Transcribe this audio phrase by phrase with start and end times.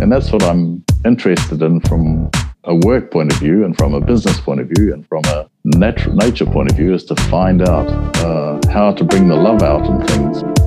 [0.00, 2.30] And that's what I'm interested in from
[2.64, 5.48] a work point of view and from a business point of view and from a
[5.64, 7.86] nat- nature point of view is to find out
[8.24, 10.59] uh, how to bring the love out in things.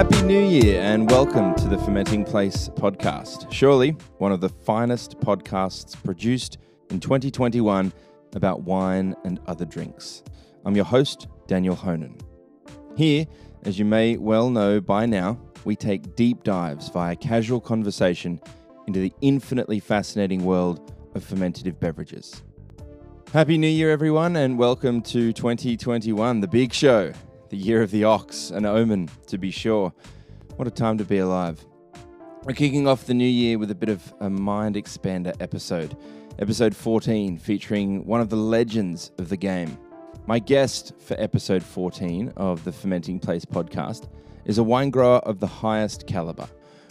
[0.00, 3.52] Happy New Year and welcome to the Fermenting Place podcast.
[3.52, 6.56] Surely one of the finest podcasts produced
[6.88, 7.92] in 2021
[8.34, 10.22] about wine and other drinks.
[10.64, 12.16] I'm your host, Daniel Honan.
[12.96, 13.26] Here,
[13.64, 18.40] as you may well know by now, we take deep dives via casual conversation
[18.86, 22.42] into the infinitely fascinating world of fermentative beverages.
[23.34, 27.12] Happy New Year, everyone, and welcome to 2021, the big show,
[27.50, 29.92] the year of the ox, an omen to be sure.
[30.54, 31.64] What a time to be alive.
[32.44, 35.96] We're kicking off the new year with a bit of a mind expander episode,
[36.38, 39.76] episode 14, featuring one of the legends of the game.
[40.26, 44.08] My guest for episode 14 of the Fermenting Place podcast
[44.44, 46.48] is a wine grower of the highest caliber,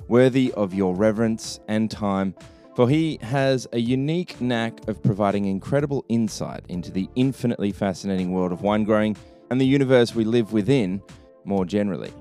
[0.09, 2.35] worthy of your reverence and time,
[2.75, 8.51] for he has a unique knack of providing incredible insight into the infinitely fascinating world
[8.51, 9.15] of wine growing
[9.49, 11.01] and the universe we live within
[11.43, 12.13] more generally.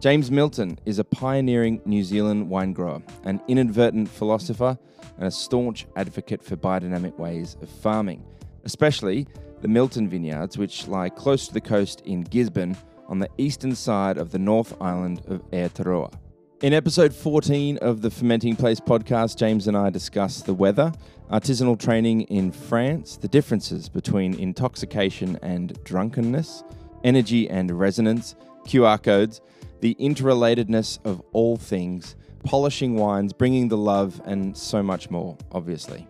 [0.00, 4.78] James Milton is a pioneering New Zealand wine grower, an inadvertent philosopher,
[5.16, 8.24] and a staunch advocate for biodynamic ways of farming,
[8.64, 9.26] especially
[9.60, 12.76] the Milton vineyards, which lie close to the coast in Gisborne
[13.08, 16.12] on the eastern side of the North Island of Aotearoa.
[16.60, 20.92] In episode 14 of the Fermenting Place podcast, James and I discuss the weather,
[21.30, 26.64] artisanal training in France, the differences between intoxication and drunkenness,
[27.04, 28.34] energy and resonance,
[28.66, 29.40] QR codes,
[29.82, 36.08] the interrelatedness of all things, polishing wines, bringing the love, and so much more, obviously.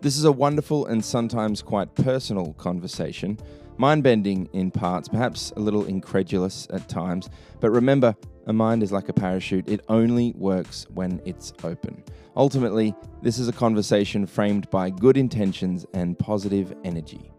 [0.00, 3.38] This is a wonderful and sometimes quite personal conversation,
[3.76, 7.28] mind bending in parts, perhaps a little incredulous at times,
[7.60, 12.02] but remember, a mind is like a parachute, it only works when it's open.
[12.36, 17.30] Ultimately, this is a conversation framed by good intentions and positive energy.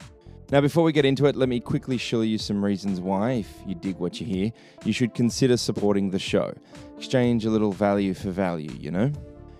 [0.49, 3.53] Now, before we get into it, let me quickly show you some reasons why, if
[3.65, 4.51] you dig what you hear,
[4.85, 6.53] you should consider supporting the show.
[6.97, 9.11] Exchange a little value for value, you know?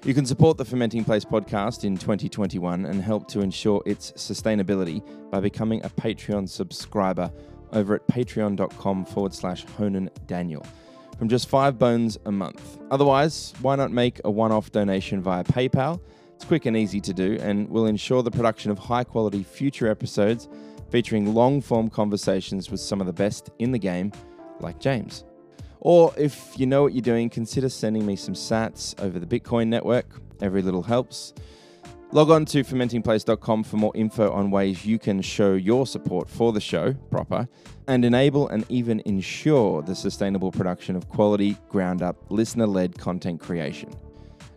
[0.06, 5.04] You can support the Fermenting Place podcast in 2021 and help to ensure its sustainability
[5.30, 7.32] by becoming a Patreon subscriber
[7.74, 10.66] over at patreon.com forward slash Honan Daniel
[11.18, 12.78] from just five bones a month.
[12.92, 16.00] Otherwise, why not make a one off donation via PayPal?
[16.36, 19.90] It's quick and easy to do and will ensure the production of high quality future
[19.90, 20.48] episodes
[20.92, 24.12] featuring long form conversations with some of the best in the game,
[24.60, 25.24] like James.
[25.80, 29.68] Or if you know what you're doing, consider sending me some sats over the Bitcoin
[29.68, 30.06] network.
[30.42, 31.34] Every little helps.
[32.14, 36.54] Log on to fermentingplace.com for more info on ways you can show your support for
[36.54, 37.50] the show proper
[37.90, 43.42] and enable and even ensure the sustainable production of quality, ground up, listener led content
[43.42, 43.94] creation.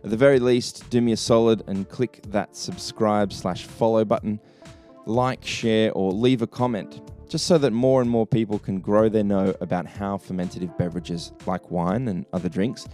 [0.05, 4.39] At the very least, do me a solid and click that subscribe slash follow button
[5.05, 9.09] like, share, or leave a comment, just so that more and more people can grow
[9.09, 12.87] their know about how fermentative beverages like wine and other drinks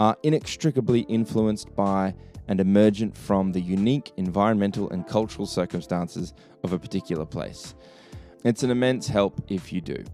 [0.00, 2.12] are inextricably influenced by
[2.50, 6.34] and emergent from the unique environmental and cultural circumstances
[6.64, 7.74] of a particular place.
[8.44, 10.04] It's an immense help if you do.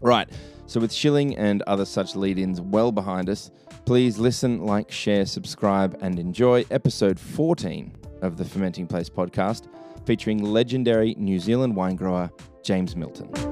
[0.00, 0.30] Right,
[0.66, 3.50] so with shilling and other such lead ins well behind us,
[3.84, 7.92] please listen, like, share, subscribe, and enjoy episode 14
[8.22, 9.66] of the Fermenting Place podcast
[10.06, 12.30] featuring legendary New Zealand wine grower
[12.62, 13.51] James Milton.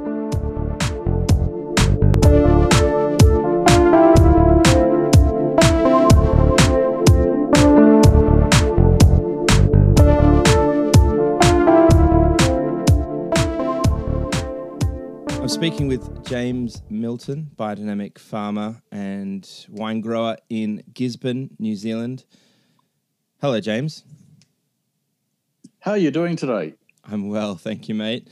[15.51, 22.25] Speaking with James Milton, biodynamic farmer and wine grower in Gisborne, New Zealand.
[23.41, 24.05] Hello, James.
[25.81, 26.75] How are you doing today?
[27.05, 28.29] I'm well, thank you, mate.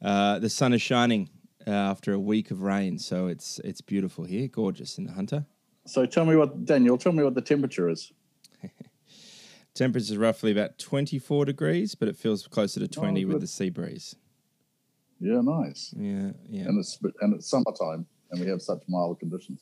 [0.00, 1.28] Uh, the sun is shining
[1.66, 5.44] uh, after a week of rain, so it's it's beautiful here, gorgeous in the Hunter.
[5.86, 8.12] So tell me what, Daniel, tell me what the temperature is.
[9.74, 13.68] Temperature is roughly about 24 degrees, but it feels closer to 20 with the sea
[13.68, 14.16] breeze.
[15.22, 15.94] Yeah, nice.
[15.96, 16.64] Yeah, yeah.
[16.64, 19.60] And it's and it's summertime, and we have such mild conditions.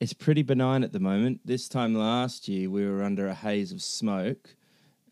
[0.00, 1.42] It's pretty benign at the moment.
[1.44, 4.56] This time last year, we were under a haze of smoke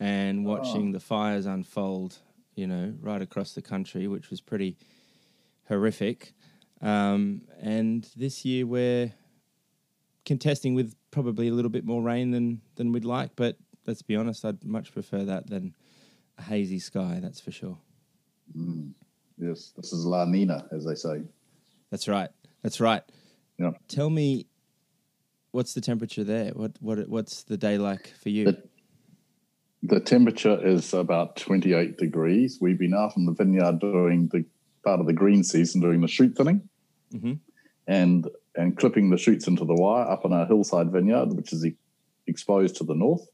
[0.00, 2.18] and watching the fires unfold,
[2.56, 4.76] you know, right across the country, which was pretty
[5.68, 6.34] horrific.
[6.80, 9.12] Um, and this year, we're
[10.24, 13.36] contesting with probably a little bit more rain than than we'd like.
[13.36, 15.76] But let's be honest, I'd much prefer that than
[16.36, 17.78] a hazy sky, that's for sure.
[18.56, 18.94] Mm.
[19.38, 21.22] Yes, this is La Nina, as they say.
[21.90, 22.30] That's right.
[22.62, 23.02] That's right.
[23.58, 23.72] Yeah.
[23.88, 24.46] Tell me,
[25.50, 26.50] what's the temperature there?
[26.50, 28.44] What what what's the day like for you?
[28.46, 28.62] The,
[29.82, 32.58] the temperature is about 28 degrees.
[32.60, 34.44] We've been out in the vineyard doing the
[34.84, 36.68] part of the green season, doing the shoot thinning,
[37.12, 37.34] mm-hmm.
[37.86, 41.64] and and clipping the shoots into the wire up on our hillside vineyard, which is
[41.64, 41.76] e-
[42.26, 43.26] exposed to the north.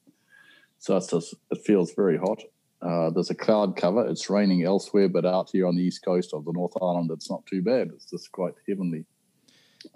[0.79, 2.43] So it's just, it feels very hot.
[2.81, 4.07] Uh, there's a cloud cover.
[4.07, 7.31] It's raining elsewhere, but out here on the east coast of the North Island, it's
[7.31, 7.91] not too bad.
[7.93, 9.05] It's just quite heavenly.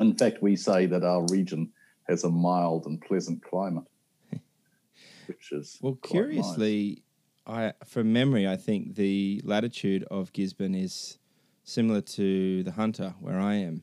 [0.00, 1.70] In fact, we say that our region
[2.08, 3.84] has a mild and pleasant climate,
[5.26, 5.99] which is well.
[6.02, 7.02] Curiously,
[7.46, 7.73] nice.
[7.82, 11.19] I from memory, I think the latitude of Gisborne is
[11.64, 13.82] similar to the Hunter, where I am.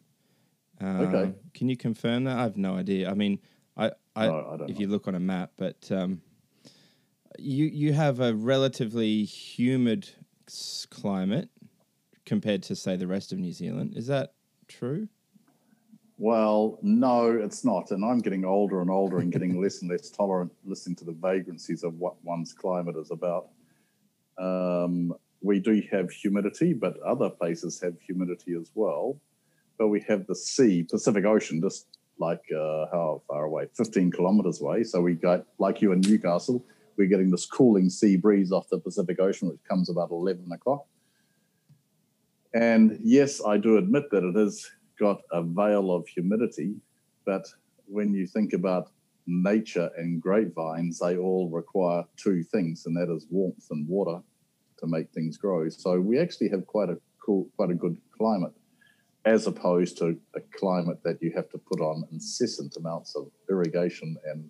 [0.82, 1.34] Um, okay.
[1.54, 2.38] Can you confirm that?
[2.38, 3.10] I have no idea.
[3.10, 3.40] I mean,
[3.76, 4.80] I, I, no, I if know.
[4.80, 6.22] you look on a map, but um,
[7.40, 10.10] you you have a relatively humid
[10.90, 11.50] climate
[12.26, 13.94] compared to say the rest of New Zealand.
[13.96, 14.34] Is that
[14.68, 15.08] true?
[16.18, 17.92] Well, no, it's not.
[17.92, 21.14] And I'm getting older and older and getting less and less tolerant listening to the
[21.14, 23.48] vagrancies of what one's climate is about.
[24.38, 29.18] Um, we do have humidity, but other places have humidity as well.
[29.78, 31.88] But we have the sea, Pacific Ocean, just
[32.20, 33.68] like uh, how far away?
[33.76, 34.84] 15 kilometers away.
[34.84, 36.66] So we got, like you in Newcastle,
[37.00, 40.86] we're getting this cooling sea breeze off the Pacific Ocean, which comes about 11 o'clock.
[42.54, 44.70] And yes, I do admit that it has
[45.00, 46.76] got a veil of humidity,
[47.26, 47.48] but
[47.86, 48.92] when you think about
[49.26, 54.20] nature and grapevines, they all require two things, and that is warmth and water
[54.80, 55.70] to make things grow.
[55.70, 58.54] So we actually have quite a cool, quite a good climate,
[59.24, 64.18] as opposed to a climate that you have to put on incessant amounts of irrigation
[64.26, 64.50] and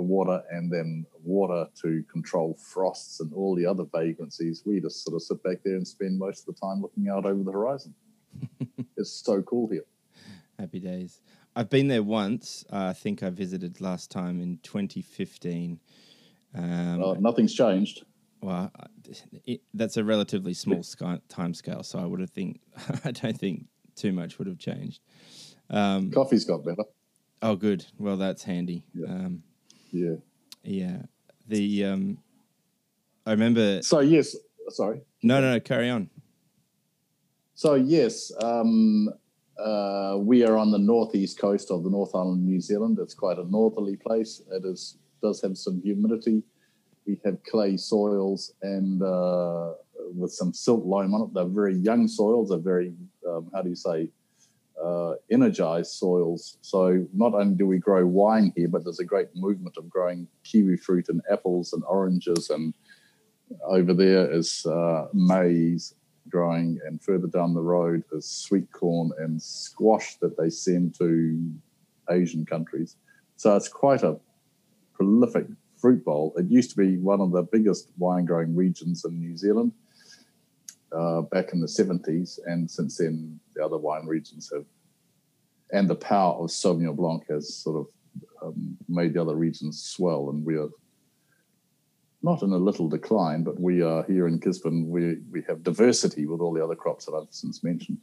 [0.00, 4.62] water and then water to control frosts and all the other vagrancies.
[4.64, 7.26] We just sort of sit back there and spend most of the time looking out
[7.26, 7.94] over the horizon.
[8.96, 9.84] it's so cool here.
[10.58, 11.20] Happy days.
[11.54, 12.64] I've been there once.
[12.72, 15.80] Uh, I think I visited last time in 2015.
[16.54, 18.04] Um, uh, nothing's changed.
[18.40, 18.72] Well,
[19.46, 22.60] it, that's a relatively small sky, time scale, so I would have think
[23.04, 25.00] I don't think too much would have changed.
[25.70, 26.84] Um, Coffee's got better.
[27.40, 27.84] Oh, good.
[27.98, 28.84] Well, that's handy.
[28.94, 29.08] Yeah.
[29.08, 29.42] Um,
[29.92, 30.14] yeah.
[30.64, 31.02] Yeah.
[31.48, 32.18] The um,
[33.26, 33.82] I remember.
[33.82, 34.36] So yes,
[34.68, 35.02] sorry.
[35.22, 35.60] No, no, no.
[35.60, 36.10] Carry on.
[37.54, 39.10] So yes, um,
[39.58, 42.98] uh, we are on the northeast coast of the North Island of New Zealand.
[43.00, 44.42] It's quite a northerly place.
[44.50, 46.42] It is does have some humidity.
[47.06, 49.74] We have clay soils and uh,
[50.14, 51.34] with some silt loam on it.
[51.34, 52.48] They're very young soils.
[52.50, 52.92] They're very
[53.28, 54.08] um, how do you say
[54.84, 56.58] uh, energized soils.
[56.60, 60.26] So not only do we grow wine here, but there's a great movement of growing
[60.44, 62.50] kiwi fruit and apples and oranges.
[62.50, 62.74] And
[63.64, 65.94] over there is uh, maize
[66.28, 71.52] growing, and further down the road is sweet corn and squash that they send to
[72.10, 72.96] Asian countries.
[73.36, 74.18] So it's quite a
[74.94, 75.46] prolific
[75.76, 76.32] fruit bowl.
[76.36, 79.72] It used to be one of the biggest wine growing regions in New Zealand.
[80.94, 84.66] Uh, back in the 70s, and since then the other wine regions have,
[85.72, 87.86] and the power of Sauvignon Blanc has sort of
[88.42, 90.68] um, made the other regions swell, and we are
[92.22, 94.90] not in a little decline, but we are here in Gisborne.
[94.90, 97.98] We we have diversity with all the other crops that I've since mentioned.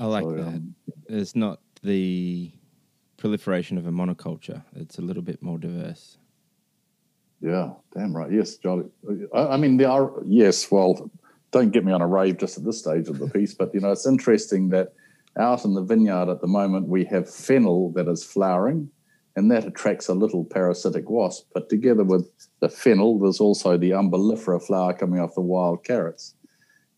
[0.00, 0.46] I like So, that.
[0.46, 0.74] um,
[1.08, 2.50] It's not the
[3.18, 4.64] proliferation of a monoculture.
[4.74, 6.18] It's a little bit more diverse.
[7.40, 8.30] Yeah, damn right.
[8.30, 8.84] Yes, Jolly.
[9.34, 10.70] I, I mean, there are yes.
[10.70, 11.10] Well,
[11.50, 13.80] don't get me on a rave just at this stage of the piece, but you
[13.80, 14.92] know, it's interesting that
[15.38, 18.90] out in the vineyard at the moment we have fennel that is flowering,
[19.36, 21.46] and that attracts a little parasitic wasp.
[21.54, 22.30] But together with
[22.60, 26.34] the fennel, there's also the umbellifera flower coming off the wild carrots.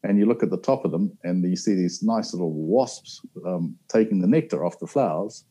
[0.05, 3.21] And you look at the top of them, and you see these nice little wasps
[3.47, 5.45] um, taking the nectar off the flowers.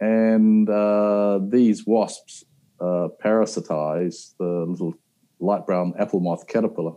[0.00, 2.44] And uh, these wasps
[2.80, 4.94] uh, parasitize the little
[5.40, 6.94] light brown apple moth caterpillar.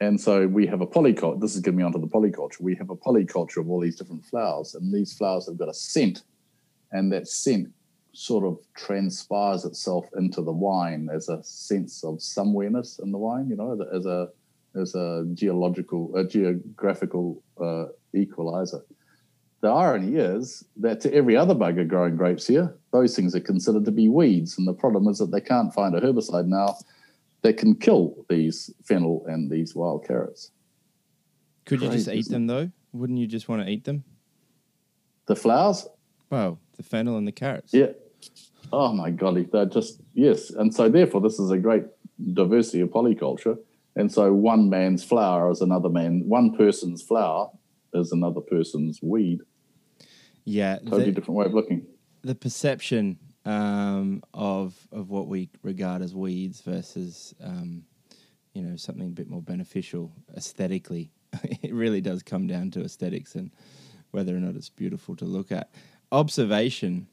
[0.00, 1.40] And so we have a polyculture.
[1.40, 2.60] This is getting me onto the polyculture.
[2.60, 5.74] We have a polyculture of all these different flowers, and these flowers have got a
[5.74, 6.22] scent,
[6.92, 7.68] and that scent
[8.12, 13.48] sort of transpires itself into the wine as a sense of somewhereness in the wine.
[13.48, 14.28] You know, as a
[14.76, 18.84] as a geological, a geographical uh, equalizer.
[19.60, 23.84] The irony is that to every other bugger growing grapes here, those things are considered
[23.86, 24.58] to be weeds.
[24.58, 26.76] And the problem is that they can't find a herbicide now
[27.42, 30.50] that can kill these fennel and these wild carrots.
[31.64, 32.70] Could you just eat them though?
[32.92, 34.04] Wouldn't you just want to eat them?
[35.26, 35.86] The flowers,
[36.28, 37.72] Well, the fennel and the carrots.
[37.72, 37.92] yeah.
[38.72, 40.50] Oh my golly, they're just yes.
[40.50, 41.84] And so therefore, this is a great
[42.34, 43.58] diversity of polyculture.
[43.96, 47.50] And so one man's flower is another man, one person's flower
[47.94, 49.40] is another person's weed.
[50.44, 50.78] Yeah.
[50.78, 51.86] Totally the, different way of looking.
[52.22, 57.84] The perception um, of of what we regard as weeds versus um,
[58.54, 61.10] you know something a bit more beneficial aesthetically.
[61.42, 63.50] it really does come down to aesthetics and
[64.12, 65.70] whether or not it's beautiful to look at.
[66.12, 67.08] Observation,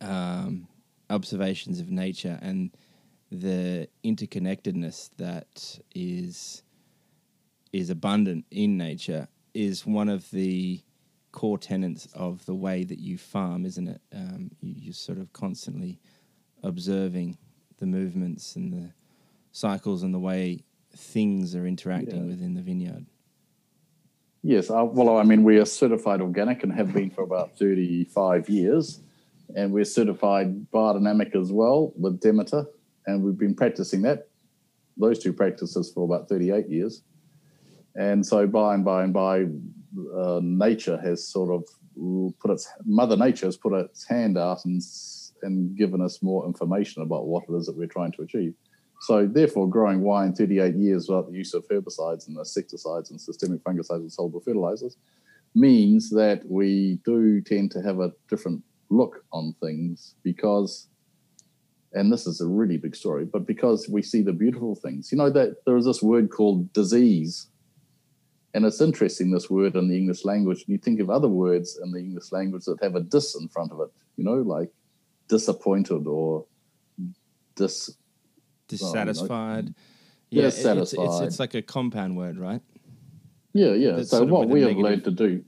[0.00, 0.68] um,
[1.08, 2.70] observations of nature, and
[3.30, 6.62] the interconnectedness that is
[7.72, 10.80] is abundant in nature is one of the
[11.32, 14.00] core tenets of the way that you farm, isn't it?
[14.14, 16.00] Um, you, you're sort of constantly
[16.62, 17.38] observing
[17.78, 18.92] the movements and the
[19.50, 22.28] cycles and the way things are interacting yeah.
[22.28, 23.06] within the vineyard.
[24.42, 28.48] Yes, uh, well, I mean, we are certified organic and have been for about 35
[28.48, 29.00] years.
[29.54, 32.66] And we're certified biodynamic as well with Demeter.
[33.06, 34.28] And we've been practicing that,
[34.96, 37.02] those two practices for about 38 years.
[37.94, 39.44] And so by and by and by,
[40.16, 41.64] uh, nature has sort of
[42.40, 44.80] put its mother nature has put its hand out and
[45.42, 48.54] and given us more information about what it is that we're trying to achieve.
[49.00, 53.62] So therefore, growing wine 38 years without the use of herbicides and insecticides and systemic
[53.64, 54.96] fungicides and soluble fertilizers
[55.54, 60.88] means that we do tend to have a different look on things because
[61.94, 65.12] and this is a really big story, but because we see the beautiful things.
[65.12, 67.48] You know that there is this word called disease
[68.54, 70.58] and it's interesting, this word in the English language.
[70.58, 73.48] And you think of other words in the English language that have a dis in
[73.48, 74.70] front of it, you know, like
[75.28, 76.44] disappointed or
[77.56, 77.96] dis.
[78.68, 79.74] Dissatisfied.
[80.30, 81.04] yeah, dissatisfied.
[81.06, 82.60] It's, it's, it's, like a compound word, right?
[83.54, 83.92] Yeah, yeah.
[83.92, 84.84] That's so what we have negative.
[84.84, 85.44] learned to do,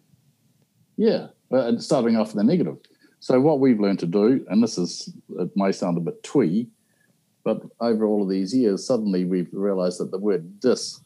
[0.97, 2.79] yeah, uh, starting off in the negative.
[3.21, 6.69] So what we've learned to do, and this is, it may sound a bit twee,
[7.45, 11.01] but over all of these years, suddenly we've realized that the word dis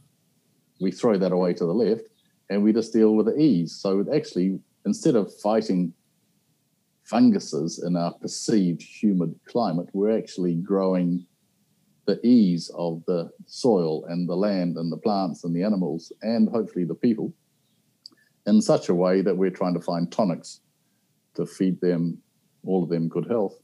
[0.80, 2.08] we throw that away to the left
[2.50, 3.75] and we just deal with the ease.
[3.75, 5.92] So it actually, instead of fighting
[7.04, 11.26] funguses in our perceived humid climate, we're actually growing
[12.06, 16.49] the ease of the soil and the land and the plants and the animals and
[16.49, 17.32] hopefully the people
[18.47, 20.61] in such a way that we're trying to find tonics
[21.35, 22.16] to feed them,
[22.64, 23.58] all of them, good health.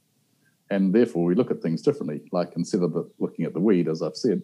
[0.71, 2.21] And therefore, we look at things differently.
[2.33, 4.42] Like instead of looking at the weed, as I've said,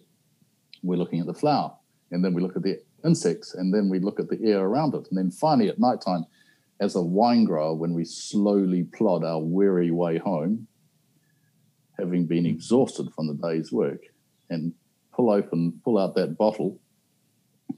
[0.81, 1.75] we're looking at the flower
[2.11, 4.93] and then we look at the insects, and then we look at the air around
[4.93, 5.07] it.
[5.09, 6.25] And then finally at nighttime,
[6.79, 10.67] as a wine grower, when we slowly plod our weary way home,
[11.97, 14.01] having been exhausted from the day's work,
[14.49, 14.73] and
[15.13, 16.79] pull open, pull out that bottle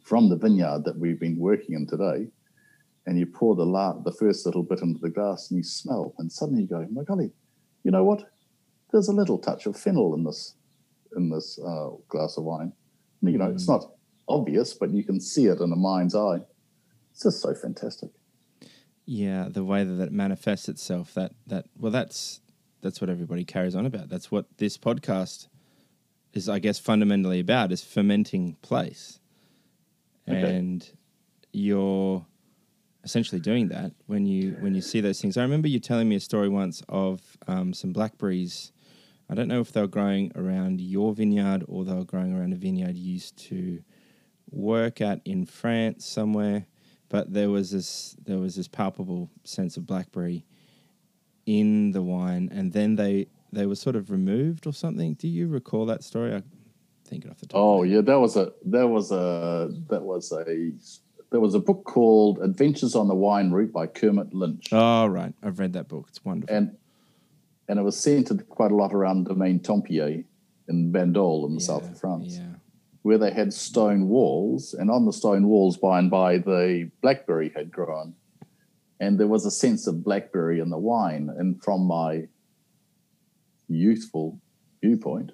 [0.02, 2.28] from the vineyard that we've been working in today,
[3.06, 6.14] and you pour the la- the first little bit into the glass, and you smell,
[6.18, 7.32] and suddenly you go, "My golly,
[7.84, 8.32] you know what?
[8.92, 10.56] There's a little touch of fennel in this
[11.16, 12.74] in this uh, glass of wine.
[13.22, 13.54] You know, mm.
[13.54, 13.93] it's not
[14.28, 16.42] obvious, but you can see it in a mind's eye.
[17.12, 18.10] It's just so fantastic.
[19.06, 21.14] Yeah, the way that it manifests itself.
[21.14, 22.42] That that well, that's
[22.82, 24.10] that's what everybody carries on about.
[24.10, 25.48] That's what this podcast
[26.34, 29.20] is, I guess, fundamentally about is fermenting place,
[30.28, 30.56] okay.
[30.56, 30.90] and
[31.52, 32.26] you're
[33.04, 35.38] essentially doing that when you when you see those things.
[35.38, 38.72] I remember you telling me a story once of um, some blackberries.
[39.30, 42.54] I don't know if they were growing around your vineyard or they were growing around
[42.54, 43.82] a vineyard you used to
[44.54, 46.66] work at in France somewhere,
[47.10, 50.46] but there was this there was this palpable sense of blackberry
[51.46, 55.14] in the wine, and then they they were sort of removed or something.
[55.16, 56.34] Do you recall that story?
[56.34, 56.44] I
[57.06, 57.60] think off the top.
[57.60, 60.72] Oh yeah, that was a that was a that was a
[61.32, 64.70] there was a book called Adventures on the Wine Route by Kermit Lynch.
[64.72, 66.06] Oh right, I've read that book.
[66.10, 66.56] It's wonderful.
[66.56, 66.78] And
[67.68, 70.26] and it was centered quite a lot around Domaine Tempier
[70.68, 72.38] in Bandol in the yeah, south of France.
[72.38, 72.53] Yeah
[73.04, 77.52] where they had stone walls, and on the stone walls, by and by, the blackberry
[77.56, 78.16] had grown.
[79.00, 81.30] And there was a sense of blackberry in the wine.
[81.38, 82.28] And from my
[83.68, 84.40] youthful
[84.82, 85.34] viewpoint,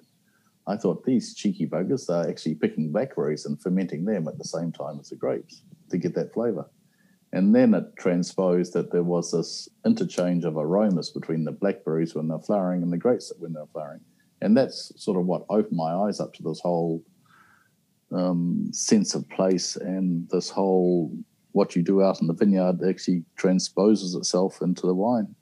[0.66, 4.72] I thought these cheeky buggers are actually picking blackberries and fermenting them at the same
[4.72, 6.68] time as the grapes to get that flavor.
[7.32, 12.26] And then it transposed that there was this interchange of aromas between the blackberries when
[12.26, 14.00] they're flowering and the grapes when they're flowering.
[14.42, 17.04] And that's sort of what opened my eyes up to this whole
[18.12, 21.12] um, sense of place and this whole
[21.52, 25.34] what you do out in the vineyard actually transposes itself into the wine.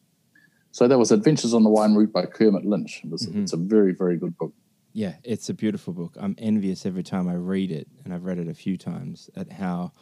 [0.70, 3.02] So that was Adventures on the Wine Route by Kermit Lynch.
[3.04, 3.42] It was, mm-hmm.
[3.42, 4.52] It's a very, very good book.
[4.92, 6.16] Yeah, it's a beautiful book.
[6.18, 9.52] I'm envious every time I read it, and I've read it a few times, at
[9.52, 9.92] how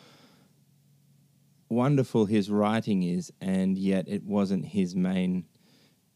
[1.68, 5.46] wonderful his writing is, and yet it wasn't his main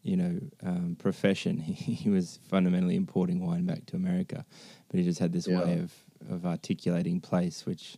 [0.03, 1.59] you know, um, profession.
[1.59, 4.45] He, he was fundamentally importing wine back to America,
[4.89, 5.65] but he just had this Yeah.
[5.65, 5.93] way of,
[6.29, 7.97] of articulating place, which,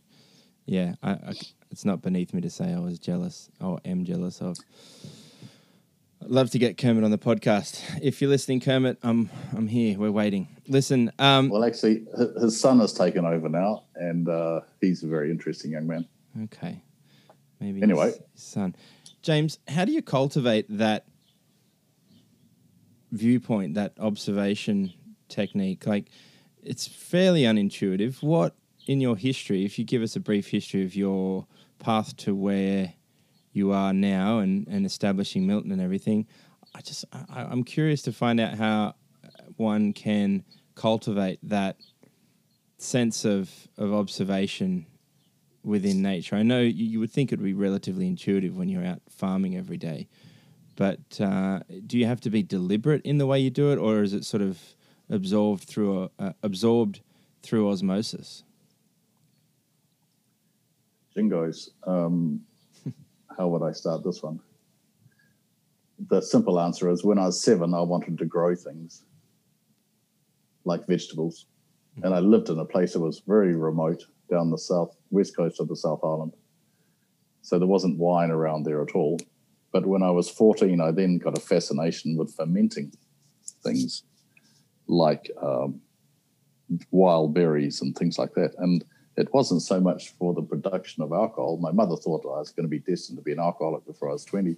[0.65, 1.33] yeah, I, I,
[1.71, 4.57] it's not beneath me to say I was jealous or am jealous of.
[6.21, 7.81] I'd love to get Kermit on the podcast.
[8.01, 9.97] If you're listening, Kermit, I'm I'm here.
[9.97, 10.47] We're waiting.
[10.69, 12.05] Listen, um, Well, actually,
[12.39, 16.07] his son has taken over now, and uh, he's a very interesting young man.
[16.43, 16.81] Okay.
[17.59, 18.05] Maybe Anyway.
[18.05, 18.75] his, his son.
[19.21, 21.05] James, how do you cultivate that
[23.11, 24.93] viewpoint, that observation
[25.29, 25.85] technique?
[25.85, 26.09] Like
[26.65, 28.21] it's fairly unintuitive.
[28.21, 28.55] What
[28.87, 31.45] in your history, if you give us a brief history of your
[31.79, 32.93] path to where
[33.51, 36.27] you are now and, and establishing Milton and everything,
[36.75, 38.95] I just I, I'm curious to find out how
[39.57, 40.43] one can
[40.75, 41.77] cultivate that
[42.77, 44.85] sense of, of observation
[45.63, 46.35] within nature.
[46.35, 49.55] I know you, you would think it would be relatively intuitive when you're out farming
[49.55, 50.07] every day,
[50.75, 54.01] but uh, do you have to be deliberate in the way you do it, or
[54.01, 54.59] is it sort of
[55.09, 57.01] absorbed through uh, absorbed
[57.41, 58.43] through osmosis?
[61.15, 62.41] Jingos, um,
[63.37, 64.39] how would I start this one?
[66.09, 69.03] The simple answer is when I was seven, I wanted to grow things
[70.65, 71.45] like vegetables.
[72.01, 75.59] And I lived in a place that was very remote down the south, west coast
[75.59, 76.33] of the South Island.
[77.43, 79.19] So there wasn't wine around there at all.
[79.71, 82.91] But when I was 14, I then got a fascination with fermenting
[83.63, 84.03] things
[84.87, 85.81] like um,
[86.91, 88.53] wild berries and things like that.
[88.57, 88.83] And
[89.15, 91.57] it wasn't so much for the production of alcohol.
[91.57, 94.13] My mother thought I was going to be destined to be an alcoholic before I
[94.13, 94.57] was 20,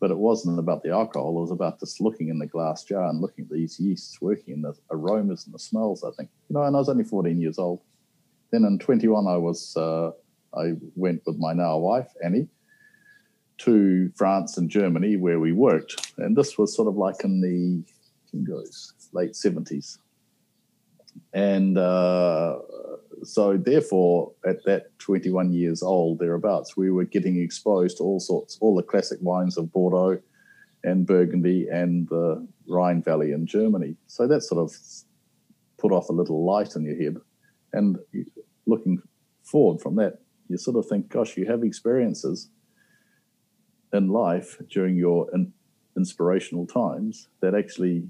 [0.00, 1.36] but it wasn't about the alcohol.
[1.36, 4.62] It was about just looking in the glass jar and looking at these yeasts working
[4.62, 6.30] the aromas and the smells, I think.
[6.48, 7.82] You know, and I was only 14 years old.
[8.50, 10.12] Then in 21, I was, uh,
[10.56, 12.48] I went with my now wife, Annie,
[13.58, 16.12] to France and Germany where we worked.
[16.18, 17.82] And this was sort of like in the,
[18.44, 19.98] goes, late 70s.
[21.32, 22.58] And uh,
[23.22, 28.58] so therefore at that 21 years old thereabouts we were getting exposed to all sorts
[28.60, 30.20] all the classic wines of bordeaux
[30.84, 34.76] and burgundy and the rhine valley in germany so that sort of
[35.78, 37.16] put off a little light in your head
[37.72, 37.98] and
[38.66, 39.00] looking
[39.42, 42.50] forward from that you sort of think gosh you have experiences
[43.92, 45.52] in life during your in,
[45.96, 48.06] inspirational times that actually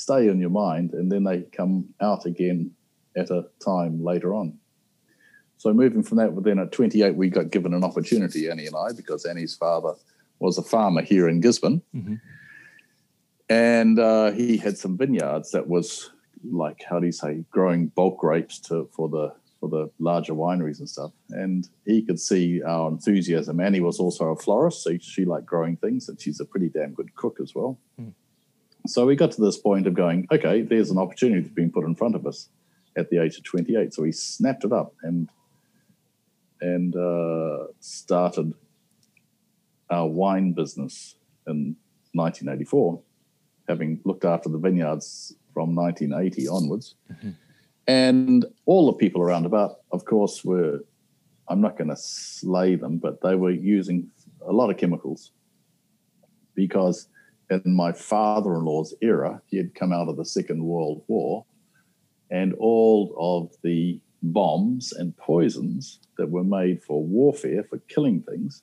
[0.00, 2.70] stay in your mind and then they come out again
[3.16, 4.58] at a time later on.
[5.58, 8.92] So moving from that, then at 28, we got given an opportunity, Annie and I,
[8.96, 9.92] because Annie's father
[10.38, 11.82] was a farmer here in Gisborne.
[11.94, 12.18] Mhm.
[13.50, 16.10] And uh, he had some vineyards that was
[16.50, 20.78] like, how do you say, growing bulk grapes to for the for the larger wineries
[20.78, 21.12] and stuff.
[21.28, 23.60] And he could see our enthusiasm.
[23.60, 26.94] Annie was also a florist, so she liked growing things, and she's a pretty damn
[26.94, 27.78] good cook as well.
[28.90, 31.84] So we got to this point of going, okay, there's an opportunity that's been put
[31.84, 32.48] in front of us
[32.96, 33.94] at the age of 28.
[33.94, 35.28] So we snapped it up and
[36.60, 38.52] and uh, started
[39.90, 41.14] our wine business
[41.46, 41.76] in
[42.14, 43.00] 1984,
[43.68, 46.96] having looked after the vineyards from 1980 onwards.
[47.86, 50.80] And all the people around about, of course, were,
[51.48, 54.10] I'm not going to slay them, but they were using
[54.46, 55.30] a lot of chemicals
[56.54, 57.08] because
[57.50, 61.44] in my father in law's era, he had come out of the Second World War,
[62.30, 68.62] and all of the bombs and poisons that were made for warfare, for killing things,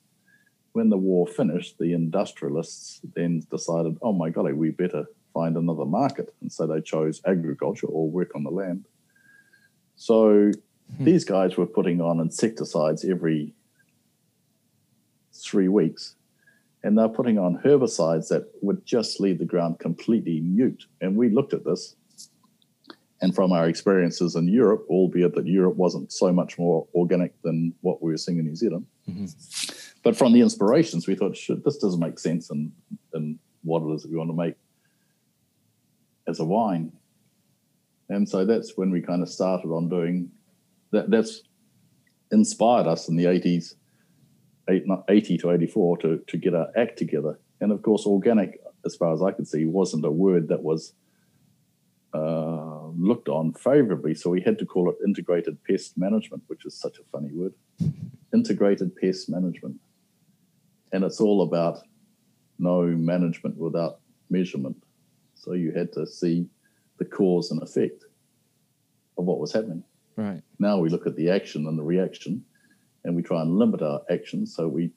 [0.72, 5.84] when the war finished, the industrialists then decided, oh my golly, we better find another
[5.84, 6.34] market.
[6.40, 8.86] And so they chose agriculture or work on the land.
[9.96, 10.52] So
[10.96, 11.04] hmm.
[11.04, 13.54] these guys were putting on insecticides every
[15.34, 16.14] three weeks
[16.82, 20.84] and they're putting on herbicides that would just leave the ground completely mute.
[21.00, 21.96] And we looked at this,
[23.20, 27.74] and from our experiences in Europe, albeit that Europe wasn't so much more organic than
[27.80, 29.26] what we were seeing in New Zealand, mm-hmm.
[30.04, 32.72] but from the inspirations, we thought, shit, this doesn't make sense in,
[33.14, 34.54] in what it is that we want to make
[36.28, 36.92] as a wine.
[38.08, 40.30] And so that's when we kind of started on doing
[40.92, 41.10] that.
[41.10, 41.42] That's
[42.30, 43.74] inspired us in the 80s eight, not
[44.68, 47.38] 80 to 84 to, to get our act together.
[47.60, 50.92] And of course, organic, as far as I could see, wasn't a word that was
[52.14, 54.14] uh, looked on favorably.
[54.14, 57.54] So we had to call it integrated pest management, which is such a funny word.
[58.34, 59.76] Integrated pest management.
[60.92, 61.78] And it's all about
[62.58, 64.00] no management without
[64.30, 64.76] measurement.
[65.34, 66.46] So you had to see
[66.98, 68.04] the cause and effect
[69.16, 69.84] of what was happening.
[70.16, 70.42] Right.
[70.58, 72.44] Now we look at the action and the reaction,
[73.04, 74.54] and we try and limit our actions.
[74.54, 74.90] So we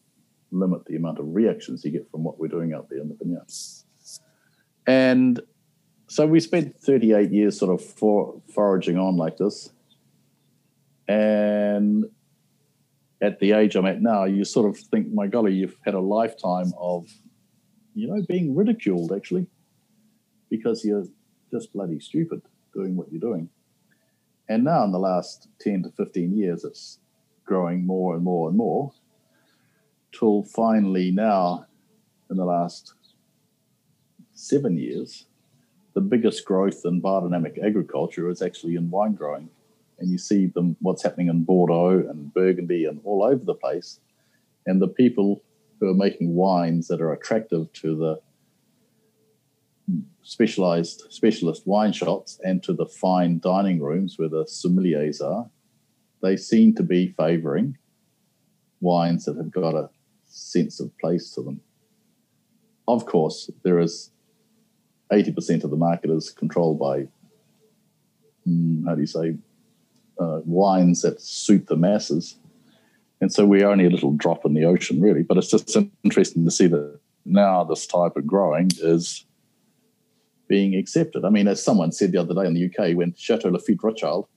[0.52, 3.16] limit the amount of reactions you get from what we're doing out there in the
[3.16, 3.52] vineyard.
[4.88, 5.40] And
[6.08, 9.72] so we spent 38 years sort of for, foraging on like this.
[11.08, 12.06] And
[13.22, 16.00] at the age I'm at now, you sort of think, my golly, you've had a
[16.00, 17.08] lifetime of,
[17.94, 19.48] you know, being ridiculed actually,
[20.50, 21.06] because you're
[21.52, 22.42] just bloody stupid
[22.74, 23.50] doing what you're doing.
[24.50, 27.00] And now in the last 10 to 15 years, it's
[27.52, 28.94] growing more and more and more
[30.18, 31.66] till finally now
[32.30, 32.94] in the last
[34.34, 35.26] seven years,
[35.94, 39.50] the biggest growth in biodynamic agriculture is actually in wine growing.
[40.00, 44.00] And you see them what's happening in Bordeaux and Burgundy and all over the place.
[44.66, 45.44] And the people
[45.82, 48.22] who are making wines that are attractive to the
[50.24, 55.50] specialized specialist wine shops and to the fine dining rooms where the sommeliers are,
[56.22, 57.78] they seem to be favoring
[58.80, 59.90] wines that have got a
[60.26, 61.62] sense of place to them.
[62.88, 64.12] Of course, there is
[65.12, 67.08] 80% of the market is controlled by,
[68.48, 69.36] mm, how do you say,
[70.20, 72.38] uh, wines that suit the masses.
[73.20, 75.24] And so we're only a little drop in the ocean, really.
[75.24, 79.26] But it's just interesting to see that now this type of growing is
[80.48, 81.24] being accepted.
[81.24, 84.28] I mean, as someone said the other day in the UK, when Chateau Lafite Rothschild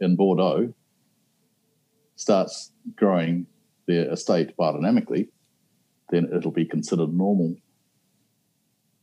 [0.00, 0.72] in Bordeaux
[2.16, 3.46] starts growing
[3.86, 5.28] their estate biodynamically,
[6.10, 7.54] then it'll be considered normal.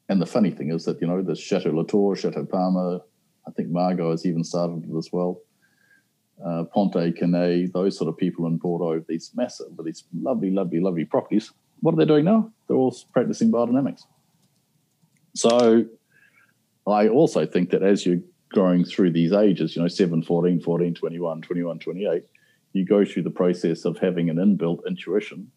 [0.09, 2.99] And the funny thing is that, you know, there's Chateau Latour, Chateau Palmer,
[3.47, 5.41] I think Margaux has even started it as well.
[6.43, 10.79] Uh, Pontet Canet, those sort of people in Bordeaux, these massive, but these lovely, lovely,
[10.79, 11.51] lovely properties.
[11.81, 12.51] What are they doing now?
[12.67, 14.03] They're all practicing biodynamics.
[15.35, 15.85] So
[16.87, 20.93] I also think that as you're growing through these ages, you know, 7, 14, 14,
[20.93, 22.23] 21, 21, 28,
[22.73, 25.51] you go through the process of having an inbuilt intuition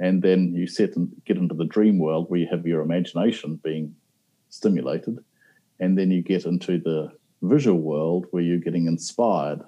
[0.00, 3.60] and then you set and get into the dream world where you have your imagination
[3.62, 3.94] being
[4.48, 5.18] stimulated
[5.80, 7.10] and then you get into the
[7.42, 9.60] visual world where you're getting inspired.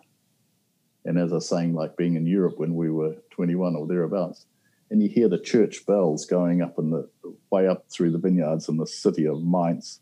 [1.04, 4.46] And as i was saying like being in europe when we were 21 or thereabouts
[4.90, 7.08] and you hear the church bells going up in the
[7.50, 10.00] way up through the vineyards in the city of mainz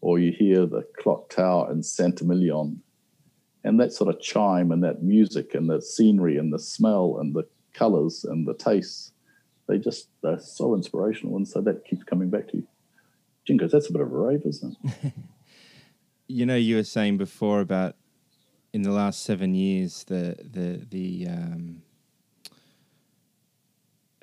[0.00, 2.80] or you hear the clock tower in saint-emilion
[3.66, 7.34] and that sort of chime and that music and the scenery and the smell and
[7.34, 9.12] the colors and the tastes
[9.66, 12.66] they just they're so inspirational, and so that keeps coming back to you.
[13.48, 15.12] Jinkos, that's a bit of a rave, isn't it?
[16.28, 17.96] you know, you were saying before about
[18.72, 21.82] in the last seven years the the the um,